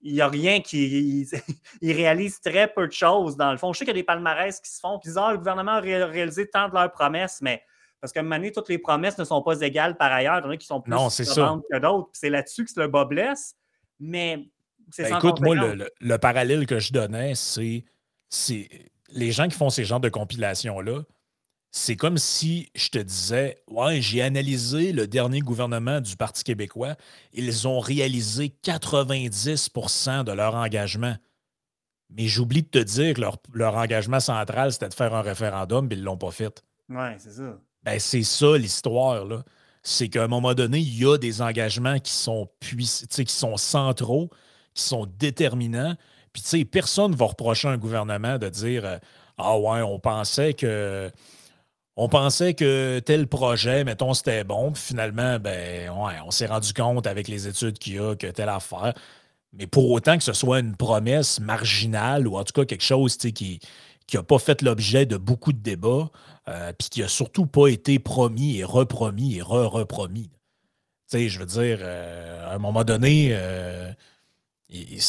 Il 0.04 0.12
n'y 0.12 0.20
a 0.20 0.28
rien 0.28 0.60
qui. 0.60 1.26
Ils, 1.80 1.92
réalisent 1.92 2.40
très 2.40 2.68
peu 2.68 2.86
de 2.86 2.92
choses, 2.92 3.36
dans 3.36 3.50
le 3.50 3.58
fond. 3.58 3.72
Je 3.72 3.78
sais 3.78 3.84
qu'il 3.84 3.94
y 3.94 3.98
a 3.98 4.00
des 4.00 4.04
palmarès 4.04 4.60
qui 4.60 4.70
se 4.70 4.78
font. 4.78 4.98
Puis, 4.98 5.10
ah, 5.16 5.32
le 5.32 5.38
gouvernement 5.38 5.72
a 5.72 5.80
réalisé 5.80 6.46
tant 6.46 6.68
de 6.68 6.74
leurs 6.74 6.92
promesses, 6.92 7.40
mais 7.40 7.62
parce 8.00 8.12
qu'à 8.12 8.20
un 8.20 8.22
moment 8.24 8.36
donné, 8.36 8.52
toutes 8.52 8.68
les 8.68 8.78
promesses 8.78 9.16
ne 9.16 9.24
sont 9.24 9.42
pas 9.42 9.58
égales 9.62 9.96
par 9.96 10.12
ailleurs. 10.12 10.40
Il 10.40 10.44
y 10.44 10.46
en 10.46 10.50
a 10.50 10.56
qui 10.58 10.66
sont 10.66 10.80
plus 10.80 10.90
non, 10.90 11.08
que 11.08 11.78
d'autres. 11.78 12.10
c'est 12.12 12.28
là-dessus 12.28 12.66
que 12.66 12.78
le 12.78 12.86
bas 12.86 13.06
blesse. 13.06 13.56
Mais 13.98 14.46
c'est 14.90 15.08
ben, 15.08 15.16
Écoute, 15.16 15.40
moi, 15.40 15.56
le, 15.56 16.16
parallèle 16.18 16.66
que 16.66 16.78
je 16.78 16.92
donnais, 16.92 17.34
c'est 17.34 17.84
c'est 18.28 18.68
les 19.08 19.32
gens 19.32 19.48
qui 19.48 19.56
font 19.56 19.70
ces 19.70 19.84
genres 19.84 20.00
de 20.00 20.10
compilations-là, 20.10 21.02
c'est 21.76 21.96
comme 21.96 22.18
si 22.18 22.70
je 22.76 22.88
te 22.88 22.98
disais 22.98 23.56
Ouais, 23.68 24.00
j'ai 24.00 24.22
analysé 24.22 24.92
le 24.92 25.08
dernier 25.08 25.40
gouvernement 25.40 26.00
du 26.00 26.14
Parti 26.16 26.44
québécois. 26.44 26.94
Ils 27.32 27.66
ont 27.66 27.80
réalisé 27.80 28.54
90% 28.62 30.22
de 30.22 30.30
leur 30.30 30.54
engagement. 30.54 31.16
Mais 32.10 32.28
j'oublie 32.28 32.62
de 32.62 32.68
te 32.68 32.78
dire 32.78 33.14
que 33.14 33.22
leur, 33.54 33.74
engagement 33.74 34.20
central, 34.20 34.70
c'était 34.72 34.88
de 34.88 34.94
faire 34.94 35.14
un 35.16 35.22
référendum, 35.22 35.88
mais 35.88 35.96
ils 35.96 36.02
ne 36.02 36.04
l'ont 36.04 36.16
pas 36.16 36.30
fait. 36.30 36.62
Oui, 36.90 37.08
c'est 37.18 37.32
ça. 37.32 37.58
Ben, 37.82 37.98
c'est 37.98 38.22
ça 38.22 38.56
l'histoire. 38.56 39.24
là. 39.24 39.42
C'est 39.82 40.08
qu'à 40.08 40.22
un 40.22 40.28
moment 40.28 40.54
donné, 40.54 40.78
il 40.78 40.96
y 40.96 41.04
a 41.04 41.18
des 41.18 41.42
engagements 41.42 41.98
qui 41.98 42.12
sont, 42.12 42.48
qui 42.60 43.26
sont 43.26 43.56
centraux, 43.56 44.30
qui 44.74 44.84
sont 44.84 45.06
déterminants, 45.18 45.96
puis, 46.32 46.42
tu 46.42 46.48
sais, 46.48 46.64
personne 46.64 47.12
ne 47.12 47.16
va 47.16 47.26
reprocher 47.26 47.66
à 47.68 47.72
un 47.72 47.78
gouvernement 47.78 48.38
de 48.38 48.48
dire 48.48 48.84
euh, 48.84 48.98
Ah 49.38 49.58
ouais, 49.58 49.82
on 49.82 49.98
pensait 49.98 50.54
que. 50.54 51.10
On 51.96 52.08
pensait 52.08 52.54
que 52.54 52.98
tel 52.98 53.28
projet, 53.28 53.84
mettons, 53.84 54.14
c'était 54.14 54.42
bon, 54.42 54.72
puis 54.72 54.82
finalement, 54.82 55.38
ben, 55.38 55.90
on 55.90 56.30
s'est 56.32 56.46
rendu 56.46 56.72
compte 56.72 57.06
avec 57.06 57.28
les 57.28 57.46
études 57.46 57.78
qu'il 57.78 57.94
y 57.94 57.98
a 57.98 58.16
que 58.16 58.26
telle 58.26 58.48
affaire. 58.48 58.94
Mais 59.52 59.68
pour 59.68 59.90
autant 59.92 60.18
que 60.18 60.24
ce 60.24 60.32
soit 60.32 60.58
une 60.58 60.76
promesse 60.76 61.38
marginale 61.38 62.26
ou 62.26 62.36
en 62.36 62.42
tout 62.42 62.52
cas 62.52 62.64
quelque 62.64 62.82
chose 62.82 63.16
qui 63.16 63.60
n'a 64.12 64.22
pas 64.24 64.40
fait 64.40 64.62
l'objet 64.62 65.06
de 65.06 65.16
beaucoup 65.16 65.52
de 65.52 65.58
débats, 65.58 66.10
euh, 66.48 66.72
puis 66.76 66.88
qui 66.88 67.00
n'a 67.00 67.08
surtout 67.08 67.46
pas 67.46 67.68
été 67.68 68.00
promis 68.00 68.58
et 68.58 68.64
repromis 68.64 69.36
et 69.36 69.42
re-repromis. 69.42 70.30
Je 71.12 71.38
veux 71.38 71.46
dire, 71.46 71.78
euh, 71.80 72.50
à 72.50 72.54
un 72.54 72.58
moment 72.58 72.82
donné, 72.82 73.36
puis, 74.68 74.96
tu 74.96 75.00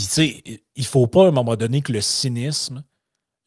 sais, 0.00 0.42
il 0.74 0.86
faut 0.86 1.06
pas 1.06 1.26
à 1.26 1.28
un 1.28 1.32
moment 1.32 1.54
donné 1.54 1.82
que 1.82 1.92
le 1.92 2.00
cynisme 2.00 2.82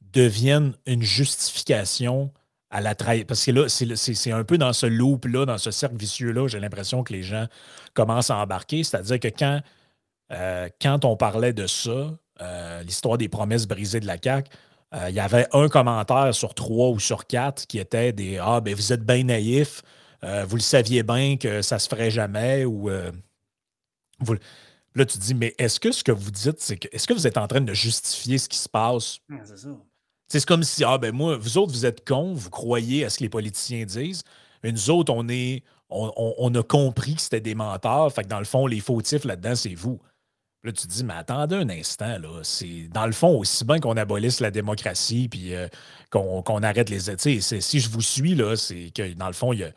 devienne 0.02 0.74
une 0.86 1.04
justification 1.04 2.32
à 2.70 2.82
la 2.82 2.96
trahison. 2.96 3.26
Parce 3.28 3.46
que 3.46 3.52
là, 3.52 3.70
c'est 3.70 4.32
un 4.32 4.44
peu 4.44 4.58
dans 4.58 4.74
ce 4.74 4.86
loop-là, 4.86 5.46
dans 5.46 5.58
ce 5.58 5.72
cercle 5.72 5.98
vicieux-là, 5.98 6.48
j'ai 6.48 6.60
l'impression 6.60 7.04
que 7.04 7.14
les 7.14 7.24
gens 7.24 7.48
commencent 7.94 8.30
à 8.30 8.38
embarquer. 8.38 8.84
C'est-à-dire 8.84 9.20
que 9.20 9.28
quand, 9.28 9.62
euh, 10.32 10.70
quand 10.82 11.06
on 11.06 11.16
parlait 11.16 11.54
de 11.54 11.68
ça, 11.68 12.12
euh, 12.42 12.84
l'histoire 12.84 13.18
des 13.18 13.30
promesses 13.30 13.68
brisées 13.68 14.00
de 14.00 14.08
la 14.08 14.18
CAQ, 14.22 14.50
euh, 14.94 15.10
il 15.10 15.16
y 15.16 15.20
avait 15.20 15.48
un 15.54 15.68
commentaire 15.68 16.34
sur 16.34 16.54
trois 16.54 16.90
ou 16.90 17.00
sur 17.00 17.26
quatre 17.26 17.66
qui 17.68 17.80
était 17.80 18.14
des 18.14 18.38
Ah, 18.38 18.62
ben 18.62 18.76
vous 18.76 18.94
êtes 18.94 19.06
bien 19.06 19.24
naïf, 19.24 19.82
vous 20.48 20.56
le 20.56 20.62
saviez 20.62 21.04
bien 21.04 21.38
que 21.38 21.62
ça 21.62 21.78
se 21.78 21.88
ferait 21.88 22.10
jamais 22.10 22.66
ou 22.66 22.90
Là, 24.96 25.06
tu 25.06 25.18
te 25.18 25.24
dis, 25.24 25.36
mais 25.36 25.54
est-ce 25.58 25.80
que 25.80 25.92
ce 25.92 26.04
que 26.04 26.12
vous 26.14 26.32
dites, 26.32 26.62
c'est 26.62 26.78
que 26.78 26.88
est-ce 26.92 27.06
que 27.06 27.14
vous 27.14 27.28
êtes 27.28 27.38
en 27.38 27.48
train 27.48 27.60
de 27.60 27.74
justifier 27.74 28.38
ce 28.38 28.48
qui 28.48 28.58
se 28.58 28.70
passe? 28.70 29.20
c'est 29.44 29.58
ça. 29.58 29.70
C'est 30.28 30.44
comme 30.46 30.64
si, 30.64 30.84
ah 30.84 30.98
ben 30.98 31.14
moi, 31.14 31.38
vous 31.38 31.58
autres, 31.58 31.72
vous 31.72 31.86
êtes 31.86 32.06
cons, 32.06 32.34
vous 32.34 32.50
croyez 32.50 33.06
à 33.06 33.10
ce 33.10 33.20
que 33.20 33.24
les 33.24 33.30
politiciens 33.30 33.86
disent, 33.86 34.24
mais 34.64 34.72
nous 34.72 34.90
autres, 34.90 35.14
on 35.14 35.28
est. 35.30 35.64
On, 35.90 36.54
a 36.56 36.64
compris 36.64 37.14
que 37.14 37.22
c'était 37.22 37.40
des 37.40 37.54
menteurs. 37.54 38.12
Fait 38.12 38.24
que 38.24 38.28
dans 38.28 38.40
le 38.40 38.46
fond, 38.46 38.66
les 38.66 38.80
fautifs 38.80 39.24
là-dedans, 39.24 39.56
c'est 39.56 39.76
vous. 39.76 40.02
Là, 40.64 40.72
tu 40.72 40.88
te 40.88 40.92
dis, 40.92 41.04
mais 41.04 41.14
attendez 41.14 41.56
un 41.56 41.70
instant, 41.70 42.18
là. 42.18 42.40
C'est 42.42 42.88
dans 42.92 43.06
le 43.06 43.12
fond 43.12 43.38
aussi 43.38 43.64
bien 43.64 43.80
qu'on 43.80 43.96
abolisse 43.96 44.40
la 44.40 44.50
démocratie 44.50 45.30
puis 45.30 45.54
euh, 45.54 45.68
qu'on 46.10 46.64
arrête 46.64 46.90
les. 46.90 47.00
Si 47.00 47.80
je 47.80 47.90
vous 47.90 48.02
suis, 48.02 48.34
là, 48.34 48.56
c'est 48.56 48.92
que 48.94 49.14
dans 49.14 49.28
le 49.28 49.34
fond, 49.34 49.54
il 49.54 49.60
y 49.60 49.64
a 49.64 49.70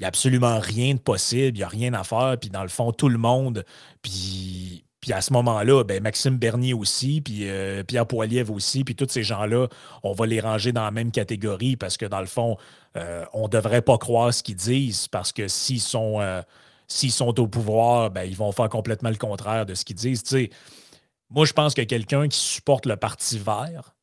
n'y 0.00 0.04
a 0.04 0.08
absolument 0.08 0.58
rien 0.58 0.94
de 0.94 0.98
possible, 1.00 1.56
il 1.56 1.60
n'y 1.60 1.62
a 1.62 1.68
rien 1.68 1.94
à 1.94 2.04
faire. 2.04 2.36
Puis 2.40 2.50
dans 2.50 2.62
le 2.62 2.68
fond, 2.68 2.92
tout 2.92 3.08
le 3.08 3.18
monde, 3.18 3.64
puis, 4.02 4.84
puis 5.00 5.12
à 5.14 5.20
ce 5.20 5.32
moment-là, 5.32 5.82
ben 5.82 6.02
Maxime 6.02 6.36
Bernier 6.36 6.74
aussi, 6.74 7.22
puis 7.22 7.48
euh, 7.48 7.82
Pierre 7.82 8.06
Poilievre 8.06 8.52
aussi, 8.52 8.84
puis 8.84 8.94
tous 8.94 9.08
ces 9.08 9.22
gens-là, 9.22 9.68
on 10.02 10.12
va 10.12 10.26
les 10.26 10.40
ranger 10.40 10.72
dans 10.72 10.84
la 10.84 10.90
même 10.90 11.10
catégorie 11.10 11.76
parce 11.76 11.96
que 11.96 12.04
dans 12.04 12.20
le 12.20 12.26
fond, 12.26 12.58
euh, 12.96 13.24
on 13.32 13.44
ne 13.44 13.48
devrait 13.48 13.82
pas 13.82 13.96
croire 13.96 14.32
ce 14.34 14.42
qu'ils 14.42 14.56
disent 14.56 15.08
parce 15.08 15.32
que 15.32 15.48
s'ils 15.48 15.80
sont, 15.80 16.20
euh, 16.20 16.42
s'ils 16.86 17.12
sont 17.12 17.40
au 17.40 17.46
pouvoir, 17.46 18.10
ben, 18.10 18.24
ils 18.24 18.36
vont 18.36 18.52
faire 18.52 18.68
complètement 18.68 19.08
le 19.08 19.16
contraire 19.16 19.64
de 19.64 19.74
ce 19.74 19.84
qu'ils 19.86 19.96
disent. 19.96 20.22
moi, 21.30 21.46
je 21.46 21.54
pense 21.54 21.72
que 21.72 21.82
quelqu'un 21.82 22.28
qui 22.28 22.38
supporte 22.38 22.84
le 22.84 22.96
Parti 22.96 23.38
vert, 23.38 23.94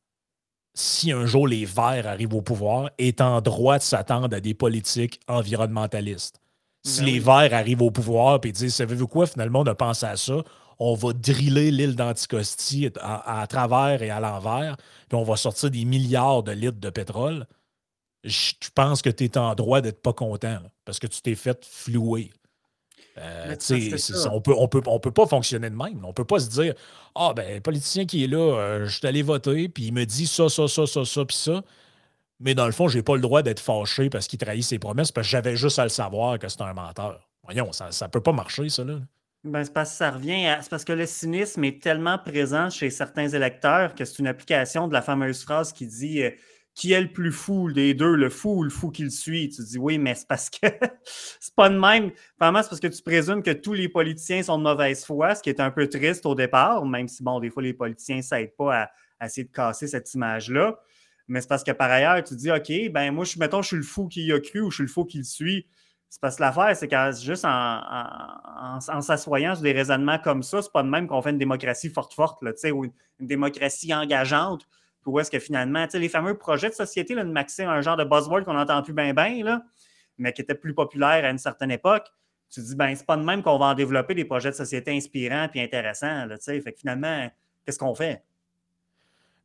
si 0.74 1.12
un 1.12 1.26
jour 1.26 1.46
les 1.46 1.64
Verts 1.64 2.06
arrivent 2.06 2.34
au 2.34 2.42
pouvoir, 2.42 2.90
est 2.98 3.20
en 3.20 3.40
droit 3.40 3.78
de 3.78 3.82
s'attendre 3.82 4.34
à 4.36 4.40
des 4.40 4.54
politiques 4.54 5.20
environnementalistes. 5.28 6.40
Si 6.84 7.00
ben 7.00 7.06
les 7.06 7.18
Verts 7.18 7.54
arrivent 7.54 7.82
au 7.82 7.90
pouvoir 7.90 8.40
et 8.44 8.52
disent 8.52 8.74
Savez-vous 8.74 9.08
quoi, 9.08 9.26
finalement, 9.26 9.60
on 9.60 9.66
a 9.66 9.74
pensé 9.74 10.06
à 10.06 10.16
ça, 10.16 10.42
on 10.78 10.94
va 10.94 11.12
driller 11.12 11.70
l'île 11.70 11.96
d'Anticosti 11.96 12.90
à, 13.00 13.46
travers 13.48 14.02
et 14.02 14.10
à 14.10 14.20
l'envers, 14.20 14.76
puis 15.08 15.18
on 15.18 15.24
va 15.24 15.36
sortir 15.36 15.70
des 15.70 15.84
milliards 15.84 16.42
de 16.42 16.52
litres 16.52 16.80
de 16.80 16.90
pétrole. 16.90 17.46
Je 18.24 18.52
pense 18.74 19.02
que 19.02 19.10
tu 19.10 19.24
es 19.24 19.38
en 19.38 19.54
droit 19.54 19.80
d'être 19.80 20.02
pas 20.02 20.12
content 20.12 20.58
parce 20.84 20.98
que 20.98 21.06
tu 21.06 21.20
t'es 21.20 21.34
fait 21.34 21.64
flouer. 21.64 22.30
Euh, 23.16 23.56
on 24.30 24.40
peut, 24.40 24.54
on, 24.56 24.68
peut, 24.68 24.82
on 24.86 25.00
peut 25.00 25.10
pas 25.10 25.26
fonctionner 25.26 25.70
de 25.70 25.74
même. 25.74 26.04
On 26.04 26.12
peut 26.12 26.24
pas 26.24 26.38
se 26.38 26.48
dire 26.48 26.74
Ah, 27.16 27.32
ben, 27.34 27.54
le 27.54 27.60
politicien 27.60 28.06
qui 28.06 28.22
est 28.22 28.28
là, 28.28 28.38
euh, 28.38 28.86
je 28.86 28.98
suis 28.98 29.06
allé 29.06 29.22
voter, 29.22 29.68
puis 29.68 29.86
il 29.86 29.92
me 29.92 30.04
dit 30.04 30.26
ça, 30.26 30.48
ça, 30.48 30.68
ça, 30.68 30.86
ça, 30.86 31.04
ça, 31.04 31.24
puis 31.24 31.36
ça. 31.36 31.62
Mais 32.38 32.54
dans 32.54 32.66
le 32.66 32.72
fond, 32.72 32.86
j'ai 32.86 33.02
pas 33.02 33.16
le 33.16 33.20
droit 33.20 33.42
d'être 33.42 33.58
fâché 33.58 34.08
parce 34.10 34.28
qu'il 34.28 34.38
trahit 34.38 34.62
ses 34.62 34.78
promesses, 34.78 35.10
parce 35.10 35.26
que 35.26 35.30
j'avais 35.32 35.56
juste 35.56 35.80
à 35.80 35.82
le 35.82 35.88
savoir 35.88 36.38
que 36.38 36.48
c'est 36.48 36.62
un 36.62 36.72
menteur. 36.72 37.28
Voyons, 37.42 37.72
ça, 37.72 37.90
ça 37.90 38.08
peut 38.08 38.20
pas 38.20 38.32
marcher, 38.32 38.68
ça, 38.68 38.84
là. 38.84 39.00
Ben, 39.48 39.64
c'est 39.64 39.72
parce 39.72 39.90
que 39.92 39.96
ça 39.96 40.10
revient. 40.10 40.58
C'est 40.60 40.68
parce 40.68 40.84
que 40.84 40.92
le 40.92 41.06
cynisme 41.06 41.64
est 41.64 41.82
tellement 41.82 42.18
présent 42.18 42.68
chez 42.68 42.90
certains 42.90 43.28
électeurs 43.28 43.94
que 43.94 44.04
c'est 44.04 44.18
une 44.18 44.26
application 44.26 44.88
de 44.88 44.92
la 44.92 45.00
fameuse 45.00 45.42
phrase 45.42 45.72
qui 45.72 45.86
dit 45.86 46.22
euh, 46.22 46.30
Qui 46.74 46.92
est 46.92 47.00
le 47.00 47.10
plus 47.10 47.32
fou 47.32 47.72
des 47.72 47.94
deux, 47.94 48.14
le 48.14 48.28
fou 48.28 48.58
ou 48.58 48.62
le 48.62 48.68
fou 48.68 48.90
qui 48.90 49.04
le 49.04 49.10
suit 49.10 49.48
Tu 49.48 49.62
dis 49.62 49.78
oui, 49.78 49.96
mais 49.96 50.14
c'est 50.14 50.28
parce 50.28 50.50
que 50.50 50.66
c'est 51.04 51.54
pas 51.54 51.70
de 51.70 51.78
même. 51.78 52.10
Vraiment, 52.38 52.62
c'est 52.62 52.68
parce 52.68 52.80
que 52.80 52.88
tu 52.88 53.02
présumes 53.02 53.42
que 53.42 53.52
tous 53.52 53.72
les 53.72 53.88
politiciens 53.88 54.42
sont 54.42 54.58
de 54.58 54.64
mauvaise 54.64 55.02
foi, 55.04 55.34
ce 55.34 55.42
qui 55.42 55.48
est 55.48 55.60
un 55.60 55.70
peu 55.70 55.88
triste 55.88 56.26
au 56.26 56.34
départ, 56.34 56.84
même 56.84 57.08
si, 57.08 57.22
bon, 57.22 57.40
des 57.40 57.48
fois, 57.48 57.62
les 57.62 57.72
politiciens 57.72 58.20
s'aident 58.20 58.54
pas 58.56 58.90
à, 59.20 59.26
essayer 59.26 59.46
de 59.46 59.52
casser 59.52 59.86
cette 59.86 60.12
image-là. 60.12 60.78
Mais 61.26 61.40
c'est 61.40 61.48
parce 61.48 61.64
que 61.64 61.72
par 61.72 61.90
ailleurs, 61.90 62.22
tu 62.22 62.36
dis 62.36 62.50
OK, 62.50 62.70
ben 62.92 63.12
moi, 63.12 63.24
je, 63.24 63.38
mettons, 63.38 63.62
je 63.62 63.68
suis 63.68 63.76
le 63.76 63.82
fou 63.82 64.08
qui 64.08 64.26
y 64.26 64.32
a 64.32 64.40
cru 64.40 64.60
ou 64.60 64.70
je 64.70 64.76
suis 64.76 64.84
le 64.84 64.90
fou 64.90 65.04
qui 65.04 65.18
le 65.18 65.24
suit. 65.24 65.66
C'est 66.10 66.20
parce 66.20 66.36
que 66.36 66.42
l'affaire, 66.42 66.74
c'est 66.74 66.88
que 66.88 67.12
juste 67.22 67.44
en, 67.44 68.80
s'assoyant 68.80 69.54
sur 69.54 69.62
des 69.62 69.72
raisonnements 69.72 70.18
comme 70.18 70.42
ça, 70.42 70.62
c'est 70.62 70.72
pas 70.72 70.82
de 70.82 70.88
même 70.88 71.06
qu'on 71.06 71.20
fait 71.20 71.30
une 71.30 71.38
démocratie 71.38 71.90
forte, 71.90 72.14
forte, 72.14 72.42
là, 72.42 72.52
ou 72.72 72.84
une, 72.84 72.92
démocratie 73.20 73.92
engageante. 73.92 74.66
Puis 75.02 75.12
où 75.12 75.20
est-ce 75.20 75.30
que 75.30 75.38
finalement, 75.38 75.86
les 75.92 76.08
fameux 76.08 76.36
projets 76.36 76.70
de 76.70 76.74
société, 76.74 77.14
là, 77.14 77.24
de 77.24 77.30
Maxime, 77.30 77.68
un 77.68 77.82
genre 77.82 77.96
de 77.96 78.04
buzzword 78.04 78.44
qu'on 78.44 78.54
n'entend 78.54 78.82
plus 78.82 78.94
bien, 78.94 79.12
bien, 79.12 79.62
mais 80.16 80.32
qui 80.32 80.42
était 80.42 80.54
plus 80.54 80.74
populaire 80.74 81.24
à 81.24 81.30
une 81.30 81.38
certaine 81.38 81.70
époque, 81.70 82.06
tu 82.50 82.62
te 82.62 82.66
dis, 82.66 82.74
ben, 82.74 82.94
c'est 82.96 83.06
pas 83.06 83.16
de 83.16 83.22
même 83.22 83.42
qu'on 83.42 83.58
va 83.58 83.66
en 83.66 83.74
développer 83.74 84.14
des 84.14 84.24
projets 84.24 84.50
de 84.50 84.54
société 84.54 84.96
inspirants 84.96 85.48
et 85.54 85.62
intéressants. 85.62 86.24
Là, 86.24 86.38
fait 86.38 86.60
que 86.60 86.78
finalement, 86.78 87.30
qu'est-ce 87.64 87.78
qu'on 87.78 87.94
fait? 87.94 88.22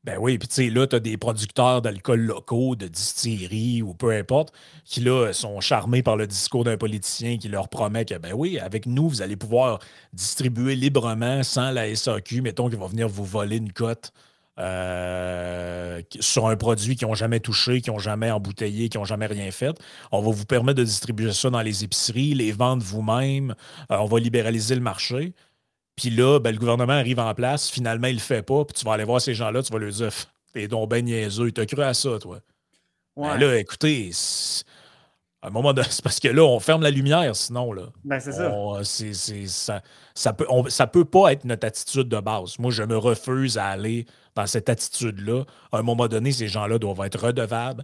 Ben 0.04 0.18
oui, 0.20 0.38
puis 0.38 0.50
tu 0.50 0.56
sais, 0.56 0.70
là, 0.70 0.86
tu 0.86 0.98
as 0.98 1.00
des 1.00 1.16
producteurs 1.16 1.82
d'alcool 1.82 2.20
locaux, 2.20 2.76
de 2.76 2.88
distilleries 2.90 3.82
ou 3.82 3.94
peu 3.94 4.12
importe, 4.12 4.54
qui 4.84 5.00
là 5.00 5.32
sont 5.32 5.62
charmés 5.62 6.04
par 6.04 6.18
le 6.18 6.28
discours 6.28 6.66
d'un 6.66 6.76
politicien 6.76 7.38
qui 7.38 7.48
leur 7.48 7.70
promet 7.70 8.04
que, 8.04 8.16
ben 8.16 8.34
oui, 8.34 8.60
avec 8.60 8.86
nous, 8.86 9.08
vous 9.08 9.22
allez 9.22 9.38
pouvoir 9.38 9.80
distribuer 10.12 10.76
librement 10.76 11.42
sans 11.44 11.72
la 11.72 11.96
SAQ, 11.96 12.42
mettons 12.42 12.68
qu'il 12.70 12.80
va 12.80 12.88
venir 12.88 13.08
vous 13.08 13.24
voler 13.24 13.56
une 13.56 13.72
cote 13.72 14.12
euh, 14.60 16.02
sur 16.20 16.48
un 16.48 16.58
produit 16.58 16.98
qu'ils 16.98 17.08
n'ont 17.08 17.16
jamais 17.16 17.40
touché, 17.40 17.80
qu'ils 17.80 17.94
n'ont 17.94 18.00
jamais 18.00 18.30
embouteillé, 18.30 18.90
qu'ils 18.90 19.00
n'ont 19.00 19.06
jamais 19.06 19.26
rien 19.28 19.52
fait. 19.52 19.76
On 20.12 20.22
va 20.22 20.32
vous 20.32 20.46
permettre 20.46 20.80
de 20.80 20.84
distribuer 20.84 21.32
ça 21.32 21.50
dans 21.50 21.62
les 21.62 21.86
épiceries, 21.86 22.34
les 22.34 22.52
vendre 22.52 22.84
vous-même, 22.84 23.56
euh, 23.90 23.98
on 23.98 24.06
va 24.06 24.20
libéraliser 24.20 24.76
le 24.76 24.82
marché. 24.82 25.34
Puis 25.96 26.10
là, 26.10 26.40
ben, 26.40 26.52
le 26.52 26.58
gouvernement 26.58 26.94
arrive 26.94 27.20
en 27.20 27.34
place, 27.34 27.70
finalement, 27.70 28.08
il 28.08 28.16
le 28.16 28.20
fait 28.20 28.42
pas, 28.42 28.66
puis 28.66 28.74
tu 28.74 28.86
vas 28.86 28.94
aller 28.94 29.04
voir 29.04 29.22
ces 29.22 29.34
gens-là, 29.34 29.62
tu 29.62 29.72
vas 29.72 29.80
leur 29.80 29.92
dire 29.92 30.12
T'es 30.54 30.68
donc 30.68 30.90
ben 30.90 31.04
niaiseux, 31.04 31.52
t'as 31.52 31.66
cru 31.66 31.82
à 31.82 31.94
ça, 31.94 32.20
toi. 32.20 32.40
Ben 33.18 33.38
là, 33.38 33.58
écoutez, 33.58 34.12
à 35.42 35.48
un 35.48 35.50
moment 35.50 35.74
donné, 35.74 35.88
c'est 35.92 36.04
parce 36.04 36.20
que 36.20 36.30
là, 36.30 36.44
on 36.44 36.60
ferme 36.60 36.82
la 36.82 36.90
lumière, 36.90 37.36
sinon, 37.36 37.74
là. 37.74 37.84
Ben, 38.06 38.20
c'est 38.20 38.32
ça. 39.48 39.82
ça, 40.16 40.34
peut, 40.34 40.48
ça 40.70 40.88
peut 40.88 41.06
pas 41.06 41.34
être 41.34 41.44
notre 41.46 41.68
attitude 41.68 42.08
de 42.08 42.20
base. 42.20 42.58
Moi, 42.60 42.72
je 42.72 42.84
me 42.84 42.98
refuse 42.98 43.58
à 43.58 43.68
aller 43.68 44.06
dans 44.36 44.48
cette 44.48 44.70
attitude-là. 44.70 45.44
À 45.72 45.80
un 45.80 45.84
moment 45.84 46.08
donné, 46.08 46.32
ces 46.32 46.48
gens-là 46.48 46.80
doivent 46.80 47.06
être 47.06 47.20
redevables. 47.28 47.84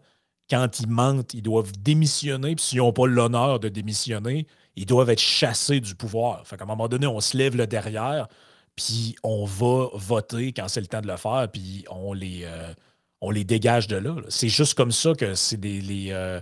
Quand 0.49 0.79
ils 0.79 0.89
mentent, 0.89 1.33
ils 1.33 1.43
doivent 1.43 1.73
démissionner. 1.79 2.55
Puis 2.55 2.65
s'ils 2.65 2.79
n'ont 2.79 2.93
pas 2.93 3.07
l'honneur 3.07 3.59
de 3.59 3.69
démissionner, 3.69 4.47
ils 4.75 4.85
doivent 4.85 5.09
être 5.09 5.19
chassés 5.19 5.79
du 5.79 5.95
pouvoir. 5.95 6.45
Fait 6.47 6.57
qu'à 6.57 6.63
un 6.63 6.67
moment 6.67 6.87
donné, 6.87 7.07
on 7.07 7.19
se 7.19 7.37
lève 7.37 7.55
le 7.55 7.67
derrière, 7.67 8.27
puis 8.75 9.15
on 9.23 9.45
va 9.45 9.89
voter 9.93 10.53
quand 10.53 10.67
c'est 10.67 10.81
le 10.81 10.87
temps 10.87 11.01
de 11.01 11.07
le 11.07 11.17
faire, 11.17 11.47
puis 11.51 11.83
on 11.89 12.13
les, 12.13 12.41
euh, 12.43 12.73
on 13.21 13.31
les 13.31 13.43
dégage 13.43 13.87
de 13.87 13.97
là. 13.97 14.15
C'est 14.29 14.49
juste 14.49 14.75
comme 14.75 14.91
ça 14.91 15.13
que 15.13 15.35
c'est 15.35 15.57
des. 15.57 15.81
Les, 15.81 16.07
euh, 16.11 16.39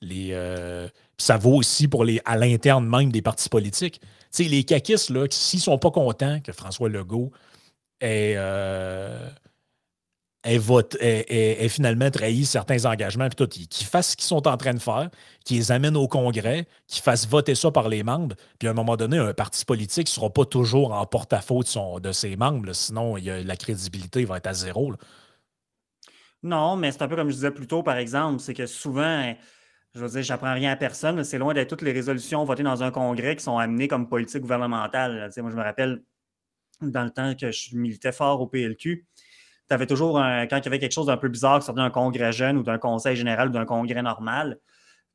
les, 0.00 0.30
euh, 0.32 0.88
ça 1.16 1.38
vaut 1.38 1.54
aussi 1.54 1.88
pour 1.88 2.04
les, 2.04 2.20
à 2.24 2.36
l'interne 2.36 2.86
même 2.86 3.10
des 3.10 3.22
partis 3.22 3.48
politiques. 3.48 4.00
sais, 4.30 4.44
les 4.44 4.64
caquistes, 4.64 5.12
s'ils 5.32 5.58
ne 5.58 5.62
sont 5.62 5.78
pas 5.78 5.90
contents 5.90 6.40
que 6.40 6.52
François 6.52 6.88
Legault 6.88 7.32
ait 8.00 8.36
ait, 10.46 11.68
finalement 11.68 12.10
trahi 12.10 12.44
certains 12.44 12.84
engagements, 12.84 13.28
puis 13.28 13.36
tout, 13.36 13.46
qu'ils 13.46 13.86
fassent 13.86 14.12
ce 14.12 14.16
qu'ils 14.16 14.26
sont 14.26 14.46
en 14.46 14.56
train 14.56 14.74
de 14.74 14.78
faire, 14.78 15.10
qu'ils 15.44 15.58
les 15.58 15.72
amènent 15.72 15.96
au 15.96 16.08
Congrès, 16.08 16.66
qu'ils 16.86 17.02
fassent 17.02 17.26
voter 17.26 17.54
ça 17.54 17.70
par 17.70 17.88
les 17.88 18.02
membres, 18.02 18.36
puis 18.58 18.68
à 18.68 18.70
un 18.70 18.74
moment 18.74 18.96
donné, 18.96 19.18
un 19.18 19.34
parti 19.34 19.64
politique 19.64 20.06
ne 20.06 20.12
sera 20.12 20.30
pas 20.30 20.44
toujours 20.44 20.92
en 20.92 21.04
porte-à-faux 21.06 21.62
de, 21.62 22.00
de, 22.00 22.12
ses 22.12 22.36
membres, 22.36 22.72
sinon 22.72 23.16
la 23.16 23.56
crédibilité 23.56 24.24
va 24.24 24.38
être 24.38 24.46
à 24.46 24.54
zéro. 24.54 24.92
Non, 26.42 26.76
mais 26.76 26.92
c'est 26.92 27.02
un 27.02 27.08
peu 27.08 27.16
comme 27.16 27.28
je 27.28 27.34
disais 27.34 27.50
plus 27.50 27.66
tôt, 27.66 27.82
par 27.82 27.96
exemple, 27.96 28.40
c'est 28.40 28.54
que 28.54 28.66
souvent, 28.66 29.34
je 29.94 30.00
veux 30.00 30.08
dire, 30.08 30.22
j'apprends 30.22 30.54
rien 30.54 30.72
à 30.72 30.76
personne, 30.76 31.24
c'est 31.24 31.38
loin 31.38 31.54
d'être 31.54 31.68
toutes 31.70 31.82
les 31.82 31.92
résolutions 31.92 32.44
votées 32.44 32.62
dans 32.62 32.82
un 32.82 32.90
congrès 32.90 33.36
qui 33.36 33.42
sont 33.42 33.58
amenées 33.58 33.88
comme 33.88 34.08
politique 34.08 34.42
gouvernementale. 34.42 35.30
moi, 35.38 35.50
je 35.50 35.56
me 35.56 35.62
rappelle, 35.62 36.02
dans 36.80 37.04
le 37.04 37.10
temps 37.10 37.34
que 37.34 37.50
je 37.50 37.76
militais 37.76 38.12
fort 38.12 38.40
au 38.40 38.46
PLQ, 38.46 39.06
tu 39.68 39.74
avais 39.74 39.86
toujours, 39.86 40.18
un, 40.18 40.46
quand 40.46 40.58
il 40.58 40.64
y 40.64 40.68
avait 40.68 40.78
quelque 40.78 40.92
chose 40.92 41.06
d'un 41.06 41.16
peu 41.16 41.28
bizarre 41.28 41.60
qui 41.60 41.66
sortait 41.66 41.80
d'un 41.80 41.90
congrès 41.90 42.32
jeune 42.32 42.56
ou 42.58 42.62
d'un 42.62 42.78
conseil 42.78 43.16
général 43.16 43.48
ou 43.48 43.52
d'un 43.52 43.64
congrès 43.64 44.02
normal, 44.02 44.58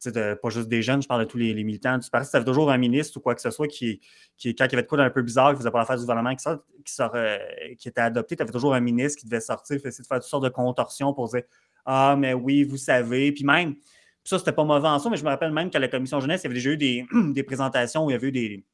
pas 0.10 0.50
juste 0.50 0.68
des 0.68 0.82
jeunes, 0.82 1.02
je 1.02 1.08
parle 1.08 1.22
de 1.22 1.30
tous 1.30 1.38
les, 1.38 1.54
militants 1.64 2.00
tu 2.00 2.10
parles, 2.10 2.28
tu 2.28 2.36
avais 2.36 2.46
toujours 2.46 2.72
un 2.72 2.78
ministre 2.78 3.18
ou 3.18 3.22
quoi 3.22 3.36
que 3.36 3.42
ce 3.42 3.52
soit 3.52 3.68
qui, 3.68 4.02
qui 4.38 4.56
quand 4.56 4.66
il 4.66 4.72
y 4.72 4.76
avait 4.76 4.84
de 4.84 4.88
quoi 4.88 4.98
d'un 4.98 5.10
peu 5.12 5.22
bizarre, 5.22 5.52
qui 5.52 5.58
faisait 5.58 5.70
pas 5.70 5.78
l'affaire 5.78 5.98
du 5.98 6.02
gouvernement, 6.02 6.36
qui, 6.36 6.42
sort, 6.42 6.58
qui, 6.84 6.94
sort, 6.94 7.12
euh, 7.14 7.38
qui 7.78 7.88
était 7.88 8.02
adopté, 8.02 8.36
tu 8.36 8.42
avais 8.42 8.52
toujours 8.52 8.74
un 8.74 8.80
ministre 8.80 9.20
qui 9.20 9.28
devait 9.28 9.42
sortir, 9.42 9.76
essayer 9.78 10.02
de 10.02 10.08
faire 10.08 10.20
toutes 10.20 10.30
sortes 10.30 10.44
de 10.44 10.50
contorsions 10.50 11.14
pour 11.14 11.30
dire 11.30 11.44
Ah, 11.86 12.16
mais 12.18 12.34
oui, 12.34 12.64
vous 12.64 12.78
savez. 12.78 13.32
Puis 13.32 13.44
même, 13.44 13.76
ça, 14.24 14.40
c'était 14.40 14.54
pas 14.54 14.64
mauvais 14.64 14.88
en 14.88 14.98
soi, 14.98 15.12
mais 15.12 15.18
je 15.18 15.24
me 15.24 15.30
rappelle 15.30 15.52
même 15.52 15.70
qu'à 15.70 15.80
la 15.80 15.88
commission 15.88 16.20
jeunesse, 16.20 16.42
il 16.42 16.46
y 16.46 16.48
avait 16.48 16.56
déjà 16.56 16.72
eu 16.72 16.78
des, 16.78 17.06
des 17.34 17.44
présentations 17.44 18.06
où 18.06 18.10
il 18.10 18.14
y 18.14 18.16
avait 18.16 18.28
eu 18.28 18.32
des, 18.32 18.66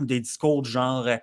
des 0.00 0.20
discours 0.20 0.62
du 0.62 0.70
genre 0.70 1.06
sais, 1.06 1.20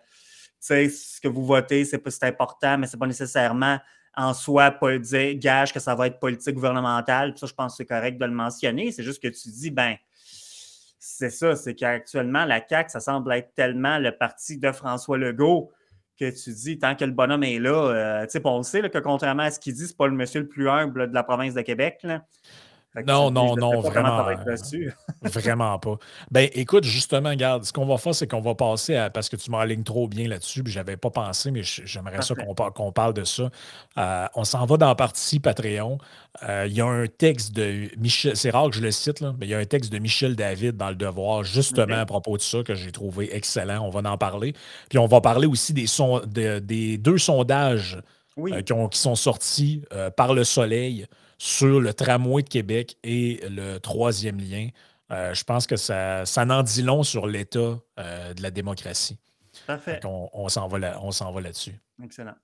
ce 0.62 1.20
que 1.20 1.28
vous 1.28 1.46
votez, 1.46 1.84
c'est 1.86 2.24
important, 2.24 2.78
mais 2.78 2.88
ce 2.88 2.96
n'est 2.96 3.00
pas 3.00 3.08
nécessairement 3.08 3.80
en 4.16 4.34
soi 4.34 4.76
dire, 5.00 5.36
gage 5.36 5.74
que 5.74 5.80
ça 5.80 5.96
va 5.96 6.08
être 6.08 6.20
politique 6.20 6.56
gouvernementale. 6.56 7.34
ça, 7.38 7.48
je 7.48 7.54
pense 7.54 7.74
que 7.74 7.78
c'est 7.78 7.86
correct 7.86 8.18
de 8.18 8.26
le 8.26 8.32
mentionner. 8.32 8.92
C'est 8.92 9.04
juste 9.04 9.22
que 9.22 9.30
tu 9.30 9.50
dis, 9.50 9.72
ben, 9.72 9.96
c'est 11.00 11.30
ça, 11.30 11.56
c'est 11.56 11.76
qu'actuellement, 11.76 12.46
la 12.46 12.62
CAQ, 12.68 12.90
ça 12.90 13.00
semble 13.00 13.32
être 13.34 13.54
tellement 13.56 13.98
le 13.98 14.12
parti 14.12 14.58
de 14.58 14.72
François 14.72 15.18
Legault 15.18 15.72
que 16.20 16.30
tu 16.30 16.52
dis, 16.52 16.78
tant 16.78 16.96
que 16.96 17.06
le 17.06 17.12
bonhomme 17.12 17.44
est 17.44 17.58
là, 17.58 17.72
euh, 17.72 18.26
tu 18.26 18.32
sais, 18.32 18.42
on 18.44 18.58
le 18.58 18.64
sait 18.64 18.88
que 18.88 19.00
contrairement 19.00 19.44
à 19.44 19.52
ce 19.52 19.60
qu'il 19.60 19.74
dit, 19.74 19.88
c'est 19.88 19.98
pas 19.98 20.08
le 20.08 20.14
monsieur 20.14 20.42
le 20.42 20.48
plus 20.48 20.70
humble 20.70 21.10
de 21.10 21.14
la 21.14 21.24
province 21.24 21.56
de 21.56 21.62
Québec. 21.62 22.00
Là. 22.04 22.24
Non, 23.08 23.32
non, 23.32 23.56
non, 23.56 23.80
vraiment. 23.80 24.28
vraiment 25.24 25.80
pas. 25.80 25.98
Ben, 26.30 26.50
écoute, 26.54 26.84
justement, 26.84 27.30
regarde, 27.30 27.64
ce 27.64 27.72
qu'on 27.72 27.86
va 27.86 27.98
faire, 27.98 28.14
c'est 28.14 28.28
qu'on 28.28 28.42
va 28.42 28.54
passer 28.54 28.98
à. 28.98 29.10
Parce 29.10 29.30
que 29.30 29.38
tu 29.38 29.50
m'alignes 29.50 29.84
trop 29.84 30.10
bien 30.10 30.28
là-dessus, 30.28 30.62
puis 30.62 30.74
j'avais 30.74 30.98
pas 30.98 31.10
pensé, 31.10 31.52
mais 31.52 31.62
j'aimerais 31.64 32.22
ça 32.22 32.36
qu'on 32.36 32.92
parle 32.92 33.14
de 33.14 33.24
ça. 33.24 33.50
Euh, 33.98 34.28
on 34.36 34.44
s'en 34.44 34.66
va 34.66 34.76
dans 34.76 34.90
la 34.90 34.96
partie 34.96 35.40
Patreon. 35.40 36.00
Euh, 36.44 36.66
il 36.68 36.74
y 36.74 36.82
a 36.82 36.86
un 36.86 37.08
texte 37.08 37.54
de 37.54 37.90
Michel. 37.98 38.36
C'est 38.36 38.50
rare 38.50 38.70
que 38.70 38.76
je 38.76 38.82
le 38.82 38.92
cite, 38.92 39.22
là, 39.22 39.34
mais 39.40 39.46
il 39.46 39.50
y 39.50 39.56
a 39.56 39.58
un 39.58 39.66
texte 39.66 39.92
de 39.92 40.00
Michel 40.00 40.36
David 40.36 40.76
dans 40.76 40.90
Le 40.90 40.96
Devoir, 40.96 41.46
justement 41.46 42.00
à 42.00 42.06
propos 42.06 42.36
de 42.36 42.42
ça, 42.42 42.62
que 42.64 42.76
j'ai 42.76 42.92
trouvé 42.92 43.34
excellent. 43.34 43.86
On 43.86 43.90
va 43.90 44.10
en 44.10 44.18
parler. 44.18 44.54
Puis 44.90 45.00
on 45.00 45.08
va 45.08 45.22
parler 45.22 45.48
aussi 45.48 45.74
des, 45.74 45.86
des 46.60 46.98
deux 46.98 47.18
sondages 47.18 48.02
euh, 48.38 48.62
qui, 48.62 48.74
qui, 48.92 49.00
sont 49.00 49.16
sortis 49.16 49.84
par 50.18 50.34
le 50.34 50.44
soleil 50.44 51.08
sur 51.42 51.80
le 51.82 51.92
tramway 51.92 52.44
de 52.44 52.50
Québec 52.50 52.98
et 53.04 53.42
le 53.50 53.80
troisième 53.80 54.40
lien. 54.40 54.68
Euh, 55.10 55.34
je 55.34 55.44
pense 55.44 55.66
que 55.66 55.76
ça, 55.76 56.24
ça 56.24 56.46
n'en 56.46 56.62
dit 56.62 56.84
long 56.84 57.02
sur 57.02 57.26
l'état 57.26 57.80
euh, 57.98 58.34
de 58.36 58.44
la 58.44 58.52
démocratie. 58.52 59.18
Parfait. 59.66 60.00
On, 60.04 60.30
on 60.34 60.50
s'en 60.50 60.68
va 60.68 61.42
là-dessus. 61.42 61.80
Excellent. 62.04 62.36